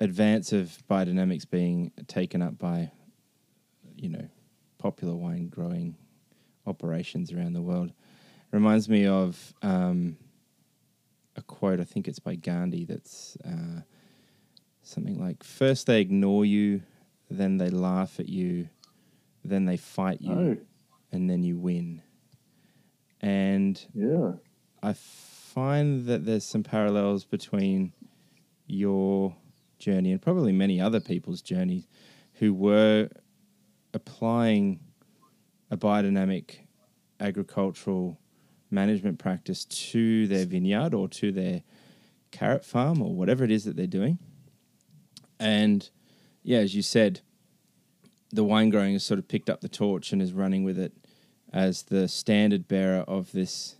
[0.00, 2.90] advance of biodynamics being taken up by
[3.96, 4.28] you know
[4.78, 5.96] popular wine growing
[6.66, 7.92] operations around the world
[8.54, 10.16] reminds me of um,
[11.36, 11.80] a quote.
[11.80, 12.84] I think it's by Gandhi.
[12.84, 13.80] That's uh,
[14.82, 16.82] something like first they ignore you,
[17.28, 18.68] then they laugh at you,
[19.44, 20.56] then they fight you, oh.
[21.10, 22.00] and then you win.
[23.20, 24.32] And yeah,
[24.82, 27.92] I find that there's some parallels between
[28.66, 29.34] your
[29.80, 31.88] journey and probably many other people's journeys
[32.34, 33.08] who were
[33.92, 34.80] applying
[35.70, 36.58] a biodynamic
[37.18, 38.18] agricultural
[38.74, 41.62] management practice to their vineyard or to their
[42.30, 44.18] carrot farm or whatever it is that they're doing
[45.38, 45.90] and
[46.42, 47.20] yeah, as you said,
[48.30, 50.92] the wine growing has sort of picked up the torch and is running with it
[51.52, 53.76] as the standard bearer of this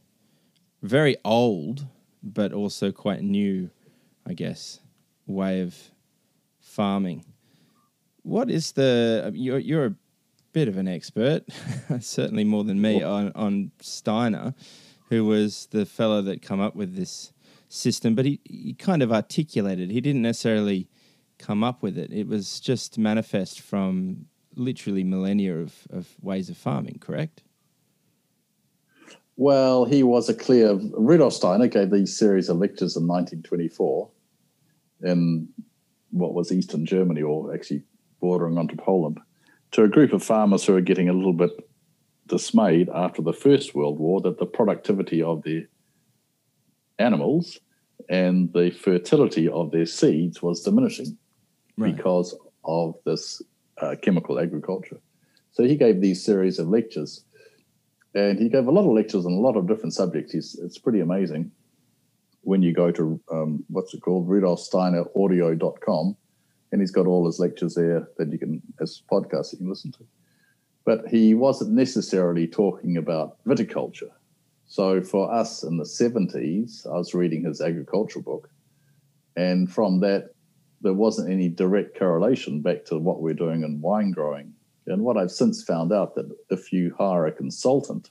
[0.82, 1.86] very old
[2.22, 3.70] but also quite new,
[4.26, 4.80] I guess,
[5.26, 5.76] way of
[6.60, 7.24] farming.
[8.22, 9.94] What is the uh, you're you're a
[10.52, 11.44] bit of an expert,
[12.00, 14.54] certainly more than me on on Steiner,
[15.08, 17.32] who was the fellow that come up with this
[17.68, 19.90] system, but he, he kind of articulated.
[19.90, 20.88] He didn't necessarily
[21.38, 22.12] come up with it.
[22.12, 27.42] It was just manifest from literally millennia of, of ways of farming, correct?
[29.36, 30.74] Well, he was a clear.
[30.74, 34.08] Rudolf Steiner gave these series of lectures in 1924
[35.02, 35.48] in
[36.12, 37.82] what was Eastern Germany, or actually
[38.20, 39.18] bordering onto Poland,
[39.72, 41.50] to a group of farmers who were getting a little bit
[42.26, 45.66] dismayed after the First World War that the productivity of the
[46.98, 47.58] animals
[48.08, 51.16] and the fertility of their seeds was diminishing
[51.76, 51.94] right.
[51.94, 53.42] because of this
[53.80, 55.00] uh, chemical agriculture.
[55.52, 57.24] So he gave these series of lectures,
[58.14, 60.32] and he gave a lot of lectures on a lot of different subjects.
[60.32, 61.50] He's, it's pretty amazing
[62.42, 66.16] when you go to um, what's it called, rudolfsteineraudio.com,
[66.72, 69.68] and he's got all his lectures there that you can, as podcasts, that you can
[69.68, 70.04] listen to.
[70.84, 74.10] But he wasn't necessarily talking about viticulture.
[74.66, 78.50] So for us in the 70s, I was reading his agricultural book.
[79.36, 80.34] And from that,
[80.80, 84.52] there wasn't any direct correlation back to what we're doing in wine growing.
[84.86, 88.10] And what I've since found out that if you hire a consultant,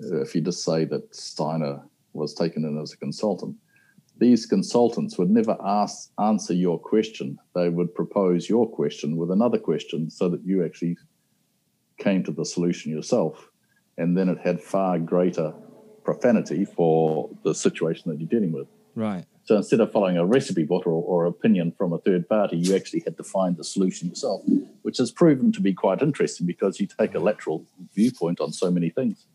[0.00, 1.80] if you just say that Steiner
[2.12, 3.56] was taken in as a consultant,
[4.18, 7.38] these consultants would never ask answer your question.
[7.54, 10.96] They would propose your question with another question so that you actually
[11.98, 13.50] came to the solution yourself.
[13.96, 15.52] And then it had far greater
[16.04, 18.68] profanity for the situation that you're dealing with.
[18.94, 19.24] Right.
[19.44, 22.76] So instead of following a recipe book or, or opinion from a third party, you
[22.76, 24.42] actually had to find the solution yourself,
[24.82, 28.70] which has proven to be quite interesting because you take a lateral viewpoint on so
[28.70, 29.26] many things.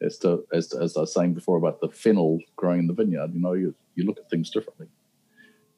[0.00, 2.92] As to as, to, as I was saying before about the fennel growing in the
[2.92, 4.88] vineyard, you know, you, you look at things differently.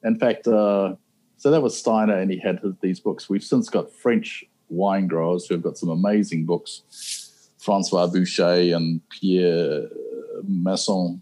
[0.03, 0.95] In fact, uh,
[1.37, 3.29] so that was Steiner, and he had his, these books.
[3.29, 9.01] We've since got French wine growers who have got some amazing books, Francois Bouchet and
[9.09, 9.87] Pierre
[10.43, 11.21] Masson,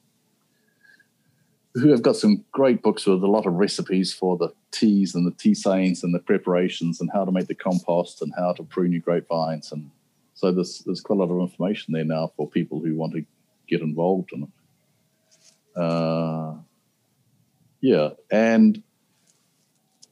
[1.75, 5.25] who have got some great books with a lot of recipes for the teas and
[5.25, 8.91] the tisanes and the preparations and how to make the compost and how to prune
[8.91, 9.71] your grapevines.
[9.71, 9.89] And
[10.33, 13.25] so there's there's quite a lot of information there now for people who want to
[13.67, 14.49] get involved in it.
[15.79, 16.55] Uh,
[17.81, 18.81] yeah, and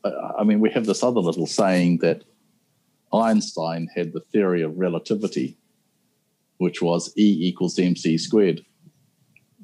[0.03, 2.23] uh, I mean we have this other little saying that
[3.13, 5.57] Einstein had the theory of relativity,
[6.57, 8.61] which was E equals mc squared.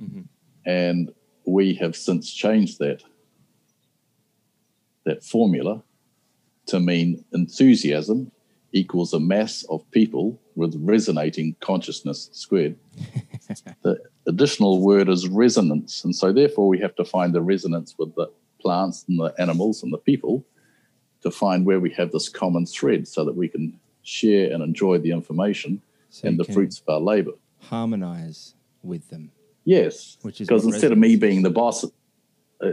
[0.02, 0.22] Mm-hmm.
[0.66, 1.12] And
[1.46, 3.04] we have since changed that
[5.06, 5.82] that formula
[6.66, 8.30] to mean enthusiasm
[8.74, 12.76] equals a mass of people with resonating consciousness squared.
[13.84, 16.04] the additional word is resonance.
[16.04, 18.30] And so, therefore, we have to find the resonance with the
[18.60, 20.46] plants and the animals and the people
[21.22, 24.98] to find where we have this common thread so that we can share and enjoy
[24.98, 27.34] the information so and the fruits of our labor.
[27.60, 28.54] Harmonize
[28.84, 29.32] with them.
[29.66, 32.72] Yes, which is because instead of me being the boss, uh,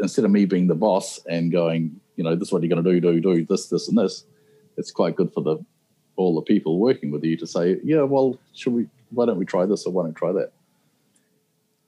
[0.00, 2.84] instead of me being the boss and going, you know, this is what you're going
[2.84, 4.24] to do, do, do this, this, and this,
[4.76, 5.58] it's quite good for the
[6.16, 8.86] all the people working with you to say, yeah, well, should we?
[9.10, 10.52] Why don't we try this or why don't we try that?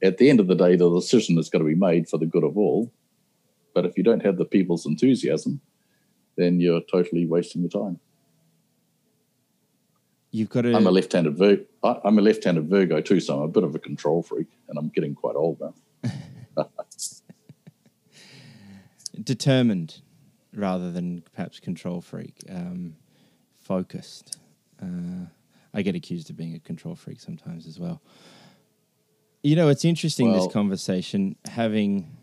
[0.03, 2.27] At the end of the day, the decision is going to be made for the
[2.27, 2.93] good of all.
[3.75, 5.61] But if you don't have the people's enthusiasm,
[6.39, 8.01] then you're totally wasting your time.
[10.31, 10.75] You've got to.
[10.75, 11.65] I'm a left-handed Virgo.
[11.83, 14.89] I'm a left-handed Virgo too, so I'm a bit of a control freak, and I'm
[14.89, 15.75] getting quite old now.
[19.23, 20.01] Determined,
[20.55, 22.35] rather than perhaps control freak.
[22.49, 22.97] Um,
[23.59, 24.39] focused.
[24.83, 25.27] Uh,
[25.75, 28.01] I get accused of being a control freak sometimes as well.
[29.43, 32.18] You know, it's interesting well, this conversation having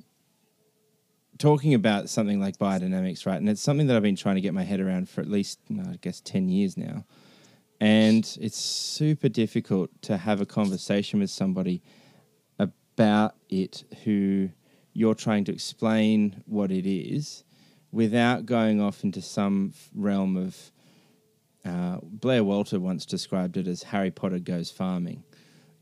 [1.38, 3.38] talking about something like biodynamics, right?
[3.38, 5.60] And it's something that I've been trying to get my head around for at least,
[5.72, 7.06] I guess, ten years now
[7.80, 11.82] and it's super difficult to have a conversation with somebody
[12.58, 14.50] about it who
[14.94, 17.44] you're trying to explain what it is
[17.92, 20.72] without going off into some realm of
[21.66, 25.24] uh, Blair Walter once described it as Harry Potter goes farming.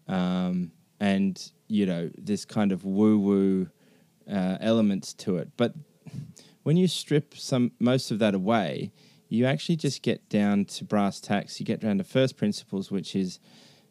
[0.07, 3.69] Um, and, you know, this kind of woo woo
[4.29, 5.49] uh, elements to it.
[5.57, 5.73] But
[6.63, 8.91] when you strip some most of that away,
[9.29, 11.59] you actually just get down to brass tacks.
[11.59, 13.39] You get down to first principles, which is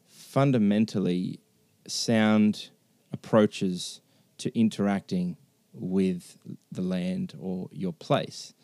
[0.09, 1.40] fundamentally
[1.87, 2.71] sound
[3.12, 4.01] approaches
[4.38, 5.37] to interacting
[5.73, 6.38] with
[6.71, 8.55] the land or your place.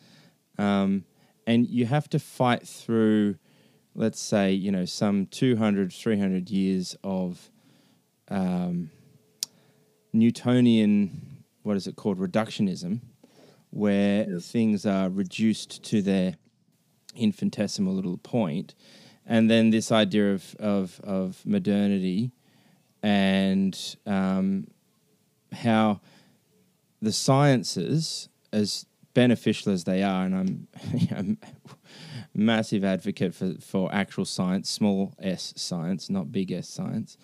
[0.58, 1.04] Um,
[1.46, 3.36] and you have to fight through,
[3.94, 7.50] let's say, you know, some 200, 300 years of
[8.28, 8.90] um,
[10.12, 11.37] Newtonian,
[11.68, 13.00] what is it called, reductionism,
[13.68, 14.50] where yes.
[14.50, 16.34] things are reduced to their
[17.14, 18.74] infinitesimal little point,
[19.26, 22.32] and then this idea of of, of modernity
[23.02, 24.66] and um,
[25.52, 26.00] how
[27.02, 30.66] the sciences, as beneficial as they are, and
[31.12, 31.38] I'm,
[32.34, 37.18] massive advocate for, for actual science, small s science, not big S science.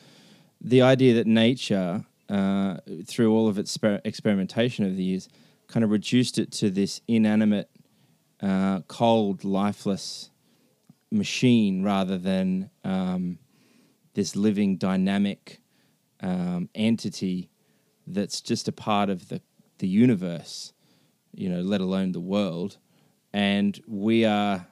[0.61, 5.29] The idea that nature, uh, through all of its sper- experimentation over the years,
[5.69, 7.71] kind of reduced it to this inanimate
[8.41, 10.31] uh, cold, lifeless
[11.11, 13.39] machine rather than um,
[14.15, 15.61] this living, dynamic
[16.21, 17.51] um, entity
[18.07, 19.41] that's just a part of the,
[19.79, 20.73] the universe,
[21.33, 22.79] you know, let alone the world.
[23.33, 24.67] And we are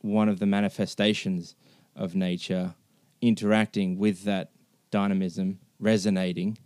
[0.00, 1.54] one of the manifestations
[1.94, 2.74] of nature
[3.20, 4.50] interacting with that
[4.90, 6.58] dynamism, resonating,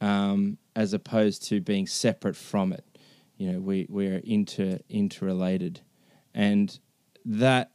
[0.00, 2.84] um, as opposed to being separate from it
[3.36, 5.80] you know we we're inter interrelated,
[6.34, 6.78] and
[7.24, 7.70] that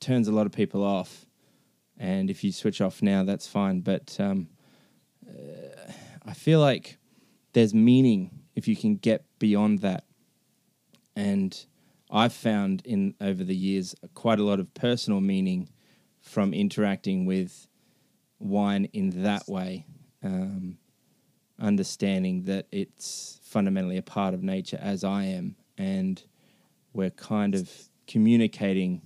[0.00, 1.26] turns a lot of people off.
[1.98, 3.80] And if you switch off now, that's fine.
[3.80, 4.48] But um,
[5.26, 5.92] uh,
[6.24, 6.98] I feel like
[7.52, 10.04] there's meaning if you can get beyond that
[11.14, 11.66] and
[12.10, 15.70] I've found in over the years quite a lot of personal meaning
[16.20, 17.66] from interacting with
[18.38, 19.86] wine in that way,
[20.22, 20.76] um,
[21.58, 26.22] understanding that it's fundamentally a part of nature as I am, and
[26.92, 27.70] we're kind of
[28.06, 29.02] communicating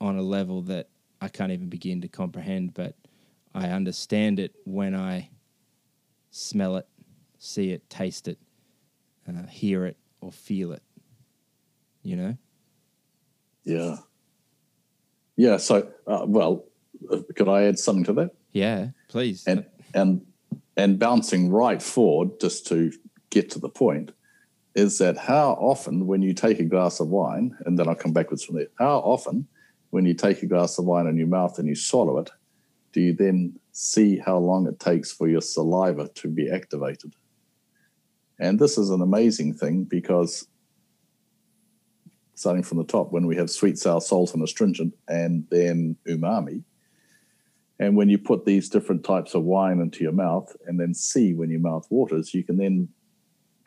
[0.00, 0.88] on a level that
[1.20, 2.94] I can't even begin to comprehend, but
[3.54, 5.30] I understand it when I
[6.30, 6.86] smell it,
[7.38, 8.38] see it, taste it,
[9.28, 10.82] uh, hear it, or feel it.
[12.02, 12.36] You know?
[13.64, 13.96] Yeah.
[15.36, 15.56] Yeah.
[15.56, 16.64] So, uh, well,
[17.10, 18.30] uh, could I add something to that?
[18.52, 19.44] Yeah, please.
[19.46, 20.26] And and
[20.76, 22.92] and bouncing right forward, just to
[23.30, 24.12] get to the point,
[24.74, 28.12] is that how often when you take a glass of wine, and then I'll come
[28.12, 28.66] backwards from there.
[28.78, 29.46] How often
[29.90, 32.30] when you take a glass of wine in your mouth and you swallow it,
[32.92, 37.14] do you then see how long it takes for your saliva to be activated?
[38.40, 40.48] And this is an amazing thing because
[42.34, 46.62] starting from the top, when we have sweet, sour, salt, and astringent, and then umami.
[47.78, 51.34] And when you put these different types of wine into your mouth and then see
[51.34, 52.88] when your mouth waters, you can then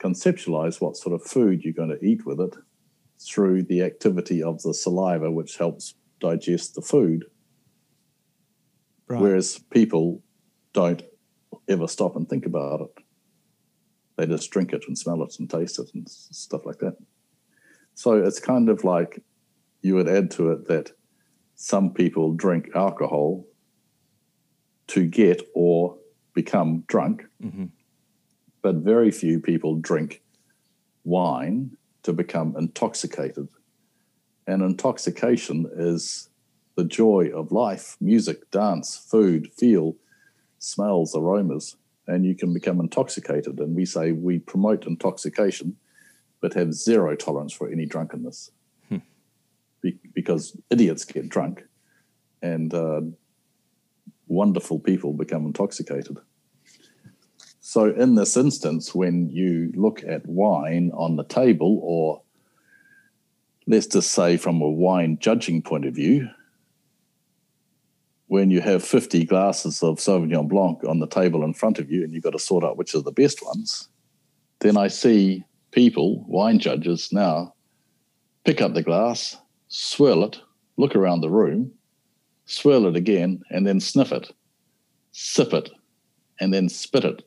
[0.02, 2.56] conceptualize what sort of food you're going to eat with it
[3.20, 7.26] through the activity of the saliva, which helps digest the food.
[9.08, 9.22] Right.
[9.22, 10.24] Whereas people
[10.74, 11.04] don't
[11.68, 13.04] ever stop and think about it.
[14.16, 16.98] They just drink it and smell it and taste it and stuff like that.
[17.94, 19.22] So it's kind of like
[19.82, 20.92] you would add to it that
[21.56, 23.46] some people drink alcohol
[24.88, 25.98] to get or
[26.34, 27.66] become drunk, mm-hmm.
[28.62, 30.22] but very few people drink
[31.04, 33.48] wine to become intoxicated.
[34.46, 36.30] And intoxication is
[36.76, 39.96] the joy of life music, dance, food, feel,
[40.60, 41.76] smells, aromas.
[42.08, 43.60] And you can become intoxicated.
[43.60, 45.76] And we say we promote intoxication
[46.40, 48.52] but have zero tolerance for any drunkenness
[48.90, 48.98] hmm.
[49.82, 51.64] Be- because idiots get drunk
[52.42, 53.02] and uh,
[54.28, 56.18] wonderful people become intoxicated.
[57.60, 62.22] So, in this instance, when you look at wine on the table, or
[63.68, 66.30] let's just say from a wine judging point of view,
[68.28, 72.04] when you have 50 glasses of Sauvignon Blanc on the table in front of you
[72.04, 73.90] and you've got to sort out which are the best ones,
[74.60, 77.54] then I see people, wine judges now,
[78.44, 79.38] pick up the glass,
[79.68, 80.40] swirl it,
[80.78, 81.72] look around the room,
[82.48, 84.34] swirl it again, and then sniff it,
[85.12, 85.70] sip it,
[86.40, 87.24] and then spit it.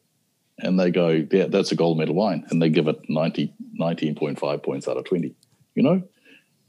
[0.58, 2.44] And they go, yeah, that's a gold medal wine.
[2.50, 5.34] And they give it 90, 19.5 points out of 20,
[5.74, 6.02] you know?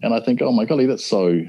[0.01, 1.41] And I think, oh my golly, that's so,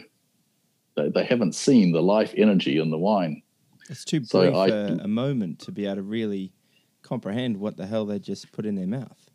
[0.96, 3.42] they, they haven't seen the life energy in the wine.
[3.88, 6.52] It's too brief so I, a, a moment to be able to really
[7.02, 9.30] comprehend what the hell they just put in their mouth.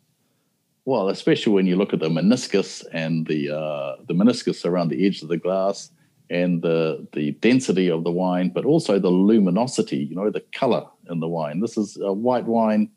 [0.84, 5.06] Well, especially when you look at the meniscus and the uh, the meniscus around the
[5.06, 5.90] edge of the glass
[6.30, 10.84] and the the density of the wine, but also the luminosity, you know, the color
[11.10, 11.60] in the wine.
[11.60, 12.90] This is a white wine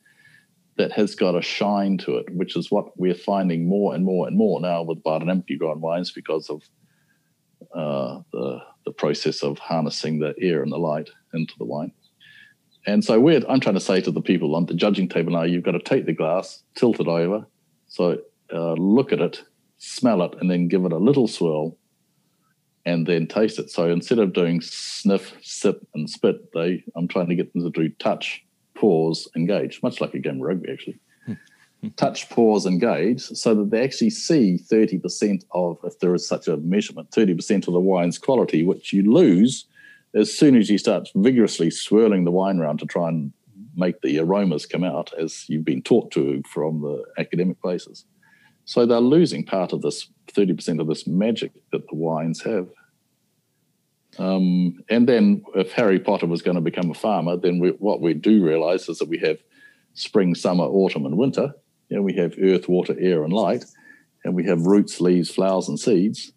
[0.78, 4.28] that has got a shine to it, which is what we're finding more and more
[4.28, 6.64] and more now with Bar empty grown wines because of
[7.74, 11.92] uh, the the process of harnessing the air and the light into the wine.
[12.88, 15.44] And so we're, I'm trying to say to the people on the judging table now,
[15.44, 17.46] you've got to take the glass, tilt it over,
[17.88, 18.18] so
[18.52, 19.44] uh, look at it,
[19.78, 21.78] smell it, and then give it a little swirl,
[22.86, 23.70] and then taste it.
[23.70, 27.70] So instead of doing sniff, sip, and spit, they I'm trying to get them to
[27.70, 28.44] do touch,
[28.76, 31.00] pause, engage, much like a game of rugby actually.
[31.96, 36.58] touch, pause, engage, so that they actually see 30% of, if there is such a
[36.58, 39.66] measurement, 30% of the wine's quality, which you lose
[40.14, 43.32] as soon as you start vigorously swirling the wine around to try and
[43.76, 48.06] make the aromas come out as you've been taught to from the academic places.
[48.66, 52.68] So they're losing part of this 30% of this magic that the wines have.
[54.20, 58.02] Um, and then if Harry Potter was going to become a farmer, then we, what
[58.02, 59.38] we do realize is that we have
[59.94, 61.54] spring, summer, autumn, and winter.
[61.90, 63.66] You we have earth, water, air, and light,
[64.24, 66.32] and we have roots, leaves, flowers, and seeds.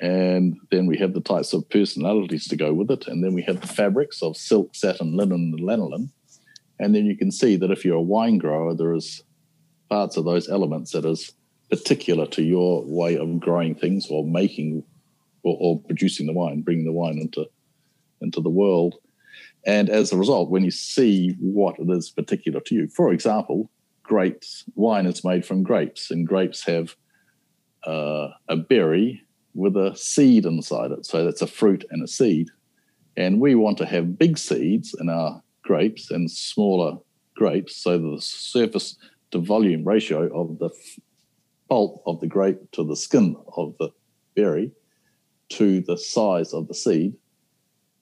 [0.00, 3.08] And then we have the types of personalities to go with it.
[3.08, 6.10] And then we have the fabrics of silk, satin, linen, and lanolin.
[6.78, 9.22] And then you can see that if you're a wine grower, there is
[9.88, 11.32] parts of those elements that is
[11.70, 14.82] particular to your way of growing things or making
[15.42, 17.48] or, or producing the wine, bringing the wine into
[18.20, 18.96] into the world.
[19.66, 23.70] And as a result, when you see what it is particular to you, for example,
[24.02, 26.96] grapes, wine is made from grapes, and grapes have
[27.86, 29.22] uh, a berry
[29.54, 31.04] with a seed inside it.
[31.04, 32.48] So that's a fruit and a seed.
[33.16, 36.98] And we want to have big seeds in our grapes and smaller
[37.36, 38.96] grapes, so the surface
[39.30, 40.70] to volume ratio of the
[41.68, 43.90] pulp of the grape to the skin of the
[44.34, 44.72] berry
[45.50, 47.14] to the size of the seed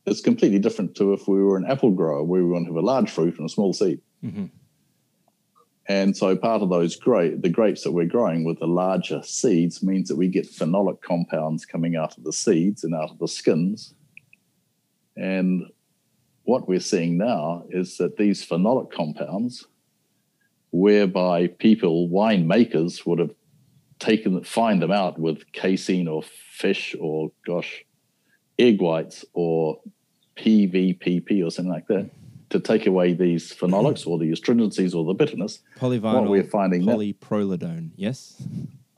[0.06, 2.82] is completely different to if we were an apple grower where we want to have
[2.82, 4.00] a large fruit and a small seed.
[4.24, 4.46] Mm-hmm.
[5.88, 9.82] And so part of those grape, the grapes that we're growing with the larger seeds
[9.82, 13.28] means that we get phenolic compounds coming out of the seeds and out of the
[13.28, 13.94] skins.
[15.16, 15.66] And
[16.42, 19.66] what we're seeing now is that these phenolic compounds,
[20.70, 23.34] whereby people, winemakers, would have
[23.98, 27.84] taken find them out with casein or fish or gosh,
[28.58, 29.80] egg whites or
[30.36, 32.10] PVPP or something like that
[32.50, 35.60] to take away these phenolics or the astringencies or the bitterness.
[35.78, 37.90] Polyvinyl what we're finding now- polyprolidone.
[37.96, 38.42] Yes.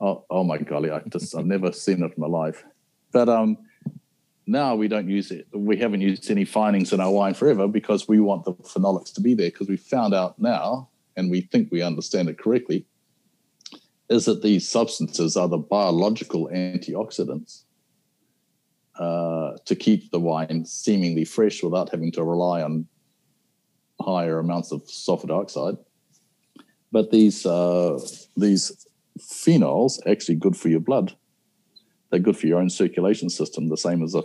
[0.01, 0.91] Oh, oh my golly!
[0.91, 2.63] I just I've never seen it in my life.
[3.11, 3.57] But um,
[4.47, 5.47] now we don't use it.
[5.51, 9.21] We haven't used any finings in our wine forever because we want the phenolics to
[9.21, 10.87] be there because we found out now,
[11.17, 12.85] and we think we understand it correctly,
[14.09, 17.63] is that these substances are the biological antioxidants
[18.97, 22.87] uh, to keep the wine seemingly fresh without having to rely on
[24.01, 25.77] higher amounts of sulfur dioxide.
[26.91, 27.99] But these uh,
[28.35, 28.87] these
[29.19, 31.15] phenols are actually good for your blood.
[32.09, 34.23] They're good for your own circulation system, the same as the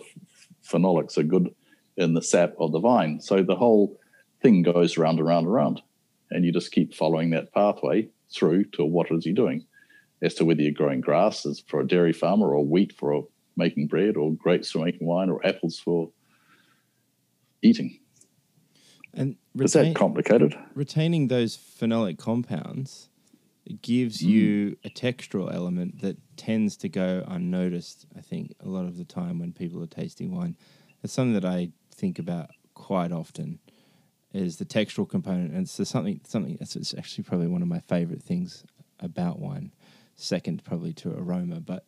[0.66, 1.54] phenolics are good
[1.96, 3.20] in the sap of the vine.
[3.20, 4.00] So the whole
[4.42, 5.82] thing goes round and round and round,
[6.30, 9.66] and you just keep following that pathway through to what is you doing,
[10.22, 14.16] as to whether you're growing grasses for a dairy farmer or wheat for making bread
[14.16, 16.10] or grapes for making wine or apples for
[17.62, 17.98] eating.
[19.12, 20.56] And Is that complicated?
[20.74, 23.08] retaining those phenolic compounds
[23.80, 24.28] gives Mm.
[24.28, 28.06] you a textural element that tends to go unnoticed.
[28.16, 30.56] I think a lot of the time when people are tasting wine,
[31.02, 33.60] it's something that I think about quite often.
[34.32, 37.78] Is the textural component, and it's something something that's it's actually probably one of my
[37.78, 38.64] favorite things
[38.98, 39.70] about wine,
[40.16, 41.86] second probably to aroma, but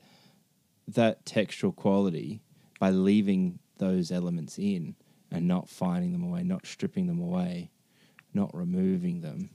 [0.88, 2.42] that textural quality
[2.78, 4.94] by leaving those elements in
[5.30, 7.70] and not fining them away, not stripping them away,
[8.32, 9.50] not removing them,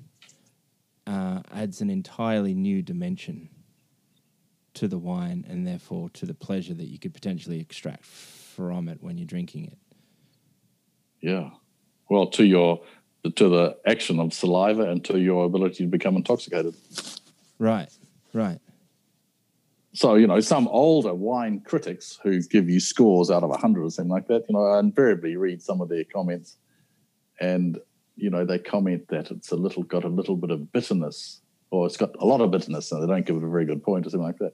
[1.07, 3.49] uh, adds an entirely new dimension
[4.73, 9.01] to the wine and therefore to the pleasure that you could potentially extract from it
[9.01, 9.77] when you're drinking it.
[11.21, 11.49] Yeah.
[12.09, 12.81] Well, to your
[13.23, 16.73] to the action of saliva and to your ability to become intoxicated.
[17.59, 17.89] Right,
[18.33, 18.59] right.
[19.93, 23.89] So, you know, some older wine critics who give you scores out of 100 or
[23.91, 26.57] something like that, you know, I invariably read some of their comments
[27.41, 27.77] and,
[28.15, 31.85] you know, they comment that it's a little, got a little bit of bitterness or
[31.85, 34.05] it's got a lot of bitterness and they don't give it a very good point
[34.05, 34.53] or something like that.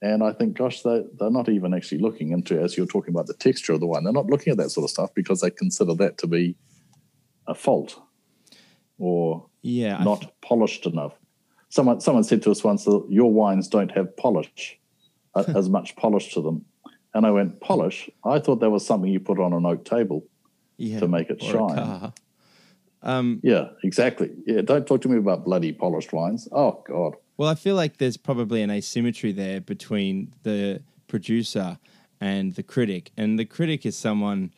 [0.00, 3.26] And I think, gosh, they, they're not even actually looking into, as you're talking about
[3.26, 5.50] the texture of the wine, they're not looking at that sort of stuff because they
[5.50, 6.56] consider that to be
[7.46, 8.00] a fault
[8.98, 11.12] or Yeah, not polished enough.
[11.72, 14.78] Someone someone said to us once that your wines don't have polish,
[15.34, 16.66] uh, as much polish to them.
[17.14, 18.10] And I went, polish?
[18.26, 20.22] I thought that was something you put on an oak table.
[20.76, 22.12] yeah, to make it shine.
[23.02, 24.30] Um, Yeah, exactly.
[24.46, 26.46] Yeah, don't talk to me about bloody polished wines.
[26.52, 27.14] Oh, God.
[27.38, 31.78] Well, I feel like there's probably an asymmetry there between the producer
[32.20, 33.10] and the critic.
[33.16, 34.52] And the critic is someone,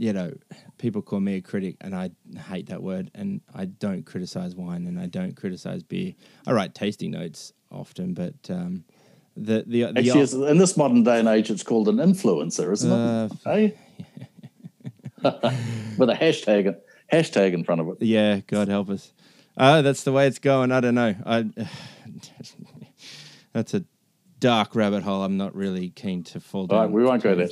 [0.00, 0.32] you know,
[0.78, 2.08] people call me a critic, and I
[2.48, 3.10] hate that word.
[3.14, 6.14] And I don't criticize wine and I don't criticize beer.
[6.46, 8.84] I write tasting notes often, but um,
[9.36, 12.72] the, the, the, Actually, it's- in this modern day and age, it's called an influencer,
[12.72, 13.38] isn't Uh, it?
[13.44, 13.74] Hey?
[15.98, 16.74] With a hashtag,
[17.12, 17.96] hashtag in front of it.
[18.00, 19.12] Yeah, God help us.
[19.58, 20.72] Oh, that's the way it's going.
[20.72, 21.14] I don't know.
[21.26, 21.44] I
[23.52, 23.84] that's a
[24.38, 25.22] dark rabbit hole.
[25.22, 26.78] I'm not really keen to fall down.
[26.78, 27.50] All right, we won't go there.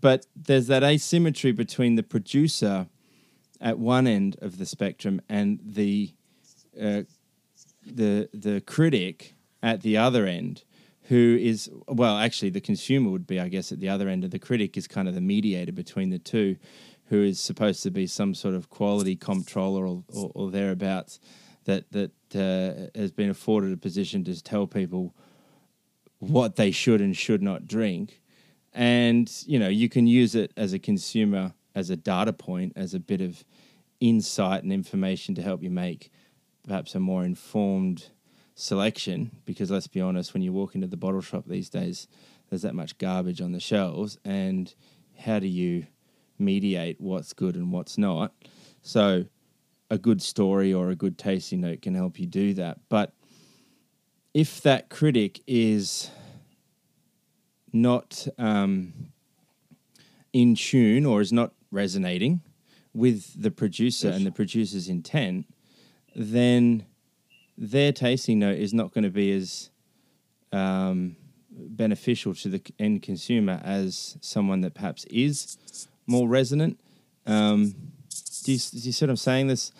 [0.00, 2.86] But there's that asymmetry between the producer
[3.60, 6.12] at one end of the spectrum and the
[6.80, 7.02] uh,
[7.84, 10.64] the the critic at the other end,
[11.04, 14.32] who is well, actually, the consumer would be, I guess, at the other end, and
[14.32, 16.56] the critic is kind of the mediator between the two,
[17.06, 21.20] who is supposed to be some sort of quality comptroller or, or, or thereabouts
[21.64, 25.14] that that uh, has been afforded a position to tell people
[26.18, 28.20] what they should and should not drink,
[28.76, 32.94] and you know you can use it as a consumer as a data point, as
[32.94, 33.44] a bit of
[34.00, 36.10] insight and information to help you make
[36.66, 38.08] perhaps a more informed
[38.54, 39.30] selection.
[39.44, 42.08] Because let's be honest when you walk into the bottle shop these days
[42.48, 44.18] there's that much garbage on the shelves.
[44.24, 44.74] And
[45.18, 45.86] how do you
[46.38, 48.32] mediate what's good and what's not?
[48.82, 49.26] So
[49.90, 52.78] a good story or a good tasting note can help you do that.
[52.88, 53.12] But
[54.32, 56.10] if that critic is
[57.82, 58.92] not um,
[60.32, 62.40] in tune or is not resonating
[62.94, 64.16] with the producer Yes.
[64.16, 65.46] and the producer's intent,
[66.14, 66.86] then
[67.58, 69.70] their tasting note is not going to be as
[70.52, 71.16] um,
[71.50, 75.56] beneficial to the end consumer as someone that perhaps is
[76.06, 76.78] more resonant.
[77.26, 77.74] Um,
[78.44, 79.48] do, you, do you see what I'm saying?
[79.48, 79.72] This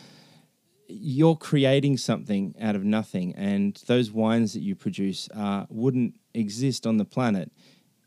[0.88, 6.86] you're creating something out of nothing, and those wines that you produce uh, wouldn't exist
[6.86, 7.50] on the planet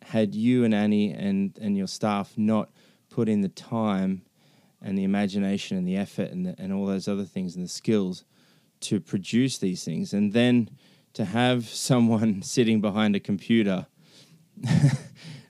[0.04, 2.70] had you and Annie and, and your staff not
[3.10, 4.24] put in the time
[4.82, 7.70] and the imagination and the effort and, the, and all those other things and the
[7.70, 8.24] skills
[8.82, 10.14] to produce these things.
[10.14, 10.70] And then
[11.14, 13.88] to have someone sitting behind a computer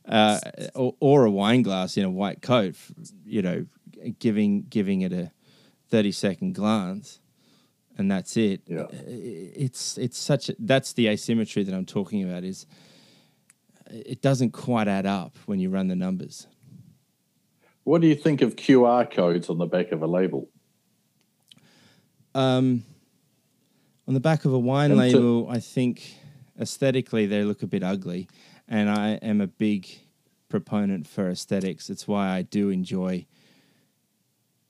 [0.08, 0.40] uh,
[0.76, 2.76] or, or, a wine glass in a white coat,
[3.26, 3.66] you know,
[4.20, 5.32] giving giving it a
[5.90, 7.20] thirty second glance,
[7.98, 8.62] and that's it.
[8.68, 8.86] Yeah.
[8.92, 12.44] It's it's such a, that's the asymmetry that I'm talking about.
[12.44, 12.68] Is
[13.90, 16.48] it doesn't quite add up when you run the numbers.
[17.84, 20.50] What do you think of QR codes on the back of a label?
[22.36, 22.84] Um,
[24.08, 26.16] on the back of a wine and label, to- I think
[26.60, 28.28] aesthetically they look a bit ugly,
[28.68, 29.88] and I am a big
[30.50, 31.90] proponent for aesthetics.
[31.90, 33.26] It's why I do enjoy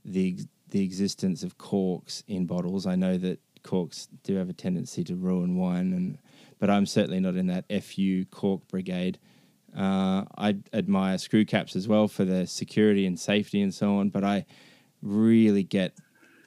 [0.06, 0.38] the
[0.70, 2.86] the existence of corks in bottles.
[2.86, 6.18] I know that corks do have a tendency to ruin wine, and
[6.60, 9.18] but I'm certainly not in that FU cork brigade.
[9.76, 14.10] Uh, I admire screw caps as well for the security and safety and so on,
[14.10, 14.46] but I
[15.02, 15.98] really get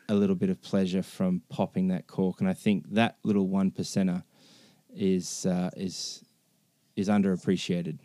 [0.09, 3.71] a little bit of pleasure from popping that cork, and I think that little one
[3.71, 4.25] percenter
[4.95, 6.25] is uh, is
[6.97, 7.99] is underappreciated.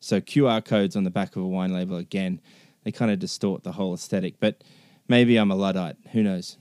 [0.00, 2.40] So QR codes on the back of a wine label again,
[2.82, 4.34] they kind of distort the whole aesthetic.
[4.38, 4.62] But
[5.08, 5.96] maybe I'm a luddite.
[6.12, 6.58] Who knows?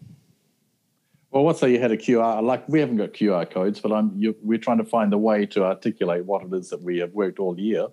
[1.34, 2.44] Well, let's say you had a QR.
[2.44, 5.48] Like we haven't got QR codes, but I'm you, we're trying to find a way
[5.48, 7.88] to articulate what it is that we have worked all year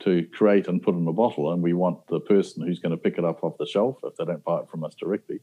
[0.00, 2.96] to create and put in a bottle, and we want the person who's going to
[2.96, 5.38] pick it up off the shelf if they don't buy it from us directly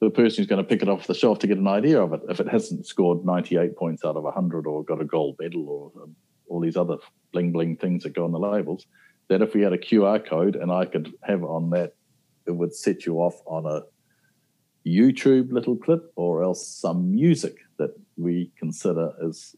[0.00, 2.12] the person who's going to pick it off the shelf to get an idea of
[2.12, 2.20] it.
[2.28, 6.02] If it hasn't scored 98 points out of 100 or got a gold medal or
[6.02, 6.14] um,
[6.48, 6.98] all these other
[7.32, 8.86] bling bling things that go on the labels,
[9.28, 11.94] that if we had a QR code and I could have on that,
[12.46, 13.82] it would set you off on a
[14.86, 19.56] YouTube little clip or else some music that we consider as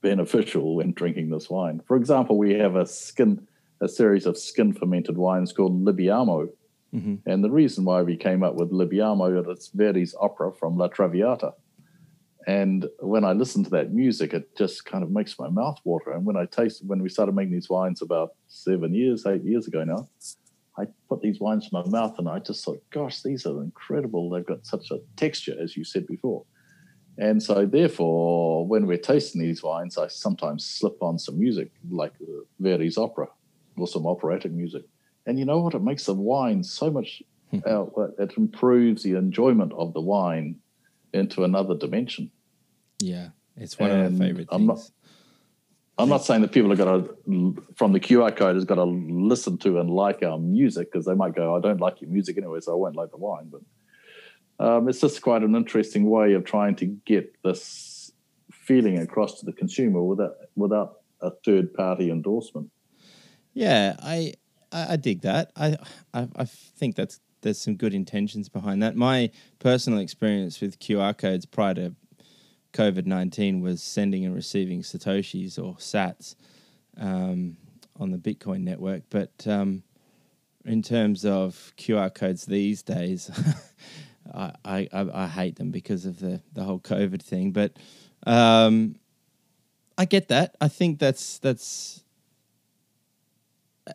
[0.00, 1.80] beneficial when drinking this wine.
[1.86, 3.46] For example, we have a skin,
[3.80, 6.48] a series of skin fermented wines called Libiamo.
[6.94, 7.14] Mm-hmm.
[7.26, 10.88] And the reason why we came up with Libiamo is it's Verdi's opera from La
[10.88, 11.52] Traviata.
[12.46, 16.10] And when I listen to that music, it just kind of makes my mouth water.
[16.10, 19.68] And when I taste, when we started making these wines about seven years, eight years
[19.68, 20.08] ago now,
[20.78, 24.30] I put these wines in my mouth and I just thought, gosh, these are incredible.
[24.30, 26.44] They've got such a texture, as you said before.
[27.18, 32.14] And so, therefore, when we're tasting these wines, I sometimes slip on some music like
[32.58, 33.28] Verdi's opera
[33.76, 34.84] or some operatic music.
[35.26, 35.74] And you know what?
[35.74, 37.22] It makes the wine so much.
[37.50, 37.58] Hmm.
[37.66, 37.84] Uh,
[38.18, 40.56] it improves the enjoyment of the wine
[41.12, 42.30] into another dimension.
[42.98, 44.68] Yeah, it's one and of my favorite I'm things.
[44.68, 45.01] Not,
[45.98, 48.84] I'm not saying that people are going to, from the QR code, has got to
[48.84, 52.38] listen to and like our music because they might go, I don't like your music
[52.38, 53.50] anyway, so I won't like the wine.
[53.50, 53.60] But
[54.64, 58.12] um, it's just quite an interesting way of trying to get this
[58.50, 62.70] feeling across to the consumer without without a third party endorsement.
[63.52, 64.34] Yeah, I
[64.70, 65.52] I, I dig that.
[65.56, 65.76] I,
[66.14, 68.96] I, I think that's there's some good intentions behind that.
[68.96, 71.94] My personal experience with QR codes prior to
[72.72, 76.36] COVID nineteen was sending and receiving satoshis or Sats
[76.98, 77.56] um,
[77.98, 79.82] on the Bitcoin network, but um,
[80.64, 83.30] in terms of QR codes these days,
[84.34, 87.52] I, I, I hate them because of the the whole COVID thing.
[87.52, 87.76] But
[88.26, 88.96] um,
[89.98, 90.56] I get that.
[90.60, 92.02] I think that's that's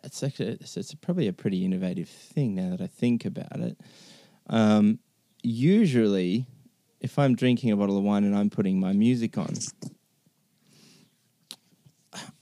[0.04, 3.78] it's actually it's, it's, probably a pretty innovative thing now that I think about it.
[4.48, 4.98] Um,
[5.42, 6.46] usually,
[7.00, 9.54] if I'm drinking a bottle of wine and I'm putting my music on,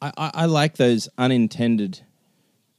[0.01, 2.01] I, I, I like those unintended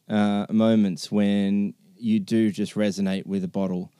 [0.10, 3.92] uh, moments when you do just resonate with a bottle,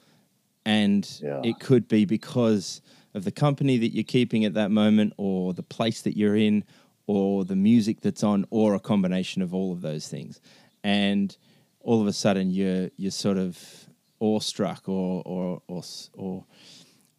[0.64, 1.40] and yeah.
[1.44, 2.80] it could be because
[3.14, 6.64] of the company that you're keeping at that moment, or the place that you're in,
[7.06, 10.40] or the music that's on, or a combination of all of those things.
[10.84, 11.36] And
[11.80, 13.58] all of a sudden, you're you're sort of
[14.20, 15.82] awestruck, or or or
[16.14, 16.44] or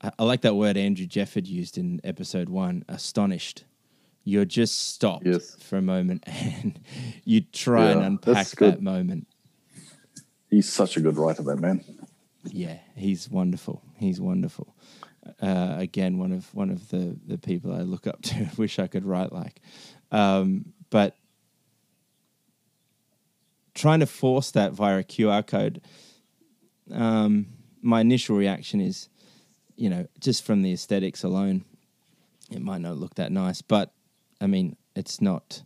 [0.02, 3.66] I like that word Andrew Jefford used in episode one, astonished.
[4.24, 5.56] You're just stopped yes.
[5.56, 6.80] for a moment and
[7.26, 9.28] you try yeah, and unpack that moment.
[10.50, 11.84] He's such a good writer, that man.
[12.46, 13.82] Yeah, he's wonderful.
[13.98, 14.74] He's wonderful.
[15.42, 18.50] Uh, again, one of one of the the people I look up to.
[18.58, 19.62] Wish I could write like,
[20.12, 21.16] um, but
[23.74, 25.82] trying to force that via a QR code.
[26.92, 27.48] Um,
[27.82, 29.10] my initial reaction is,
[29.80, 31.64] you know, just from the aesthetics alone,
[32.52, 33.62] it might not look that nice.
[33.62, 33.94] But
[34.42, 35.62] I mean, it's not.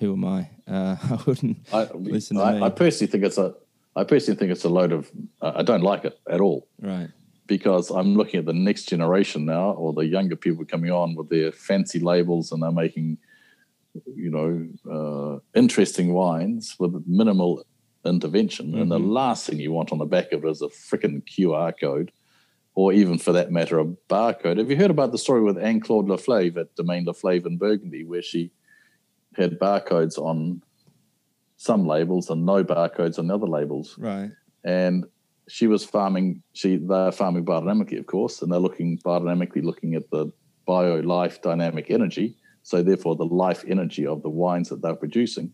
[0.00, 0.50] Who am I?
[0.66, 2.66] Uh, I wouldn't I, listen to I.
[2.66, 3.54] I personally think it's a.
[3.94, 5.10] I personally think it's a load of.
[5.40, 7.08] I I don't like it at all right.
[7.46, 11.28] because I'm looking at the next generation now, or the younger people coming on with
[11.30, 13.18] their fancy labels, and they're making,
[14.22, 14.50] you know,
[14.96, 17.64] uh, interesting wines with minimal
[18.04, 18.74] intervention.
[18.74, 19.12] And the Mhm.
[19.12, 22.10] last thing you want on the back of it is a freaking QR code,
[22.76, 24.58] or even for that matter, a barcode.
[24.58, 28.04] Have you heard about the story with Anne Claude Leflaive at Domaine Leflaive in Burgundy,
[28.04, 28.52] where she
[29.34, 30.62] had barcodes on
[31.56, 33.96] some labels and no barcodes on the other labels?
[33.98, 34.30] Right.
[34.62, 35.06] and
[35.48, 40.10] she was farming she they're farming biodynamically of course and they're looking biodynamically looking at
[40.10, 40.30] the
[40.66, 45.52] bio life dynamic energy so therefore the life energy of the wines that they're producing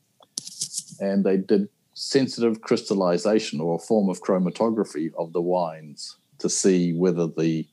[1.01, 6.93] and they did sensitive crystallization or a form of chromatography of the wines to see
[6.93, 7.67] whether the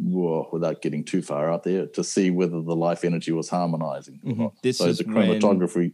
[0.00, 4.20] whoa, without getting too far out there to see whether the life energy was harmonizing
[4.24, 4.38] or Mhm.
[4.38, 4.62] not.
[4.62, 5.92] This so is the chromatography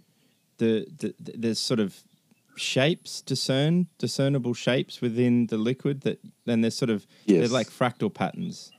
[0.59, 2.03] The, the, the there's sort of
[2.57, 7.68] shapes discern discernible shapes within the liquid that then there's sort of yes they're like
[7.70, 8.70] fractal patterns.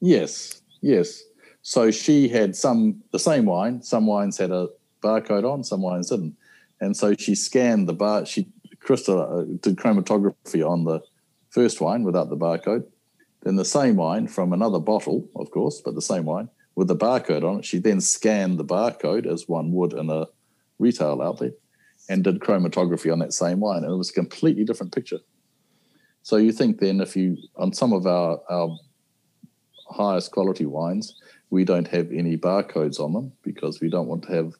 [0.00, 1.22] Yes, yes.
[1.62, 3.82] So she had some the same wine.
[3.82, 4.68] Some wines had a
[5.02, 6.36] barcode on, some wines didn't,
[6.80, 8.24] and so she scanned the bar.
[8.24, 8.48] She
[8.78, 11.00] crystal uh, did chromatography on the
[11.58, 12.84] first wine without the barcode.
[13.42, 16.96] Then the same wine from another bottle, of course, but the same wine with the
[16.96, 17.64] barcode on it.
[17.64, 20.26] She then scanned the barcode as one would in a
[20.78, 21.54] retail outlet,
[22.08, 25.18] and did chromatography on that same wine, and it was a completely different picture.
[26.22, 28.68] So you think then if you on some of our our
[29.90, 31.06] highest quality wines,
[31.50, 34.52] we don't have any barcodes on them because we don't want to have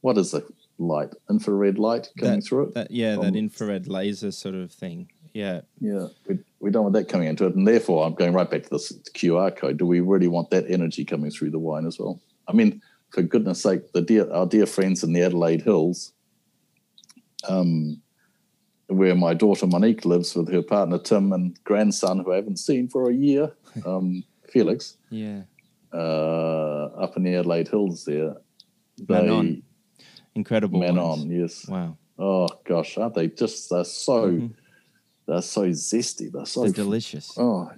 [0.00, 0.42] what is the
[0.78, 2.74] light infrared light coming through it.
[2.74, 5.10] That yeah, that Um, infrared laser sort of thing.
[5.32, 5.60] Yeah.
[5.80, 8.64] yeah, we, we don't want that coming into it, and therefore I'm going right back
[8.64, 9.78] to this QR code.
[9.78, 12.20] Do we really want that energy coming through the wine as well?
[12.48, 16.12] I mean, for goodness sake, the dear our dear friends in the Adelaide Hills,
[17.48, 18.00] um,
[18.88, 22.88] where my daughter Monique lives with her partner Tim and grandson, who I haven't seen
[22.88, 23.52] for a year,
[23.86, 24.96] um, Felix.
[25.10, 25.42] Yeah.
[25.92, 28.34] uh, up in the Adelaide Hills there.
[28.98, 29.62] They, Manon.
[30.34, 30.80] Incredible.
[30.80, 31.26] Manon, ones.
[31.26, 31.68] yes.
[31.68, 31.96] Wow.
[32.18, 33.70] Oh gosh, aren't they just?
[33.70, 34.54] They're so Mhm.
[35.30, 36.30] They're so zesty.
[36.32, 37.32] They're so They're delicious.
[37.38, 37.70] oh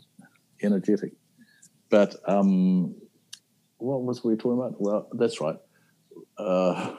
[0.62, 1.12] energetic.
[1.90, 2.94] But um,
[3.78, 4.80] what was we talking about?
[4.80, 5.57] Well, that's right.
[6.38, 6.94] Uh,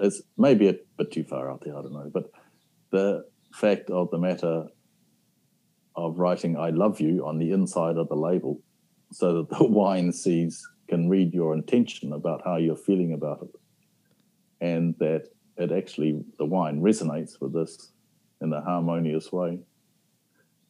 [0.00, 1.76] it's maybe a bit too far out there.
[1.76, 2.30] I don't know, but
[2.90, 4.66] the fact of the matter
[5.96, 8.60] of writing "I love you" on the inside of the label,
[9.12, 13.54] so that the wine sees can read your intention about how you're feeling about it,
[14.60, 17.92] and that it actually the wine resonates with this
[18.40, 19.60] in a harmonious way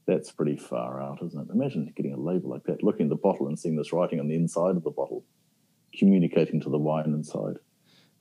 [0.07, 1.53] that's pretty far out, isn't it?
[1.53, 4.29] Imagine getting a label like that, looking at the bottle and seeing this writing on
[4.29, 5.25] the inside of the bottle,
[5.97, 7.59] communicating to the wine inside.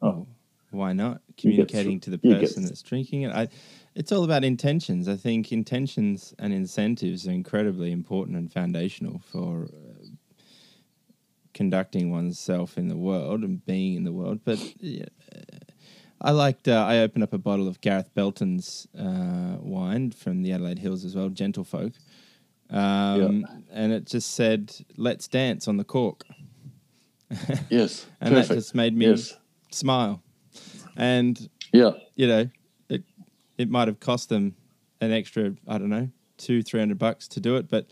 [0.01, 0.27] Oh,
[0.71, 1.21] Why not?
[1.37, 3.31] Communicating to the person that's drinking it.
[3.31, 3.47] I,
[3.95, 5.07] it's all about intentions.
[5.07, 10.05] I think intentions and incentives are incredibly important and foundational for uh,
[11.53, 14.41] conducting oneself in the world and being in the world.
[14.45, 15.05] But yeah,
[16.22, 16.67] I liked.
[16.67, 21.05] Uh, I opened up a bottle of Gareth Belton's uh, wine from the Adelaide Hills
[21.05, 21.93] as well, Gentlefolk,
[22.70, 26.26] um, and it just said "Let's dance" on the cork,
[27.70, 29.38] yes, and that just made me yes,
[29.72, 30.22] smile.
[30.97, 32.49] And yeah, you know,
[32.89, 33.03] it
[33.57, 34.55] it might have cost them
[35.01, 37.88] an extra, I don't know, two, three hundred bucks to do it, but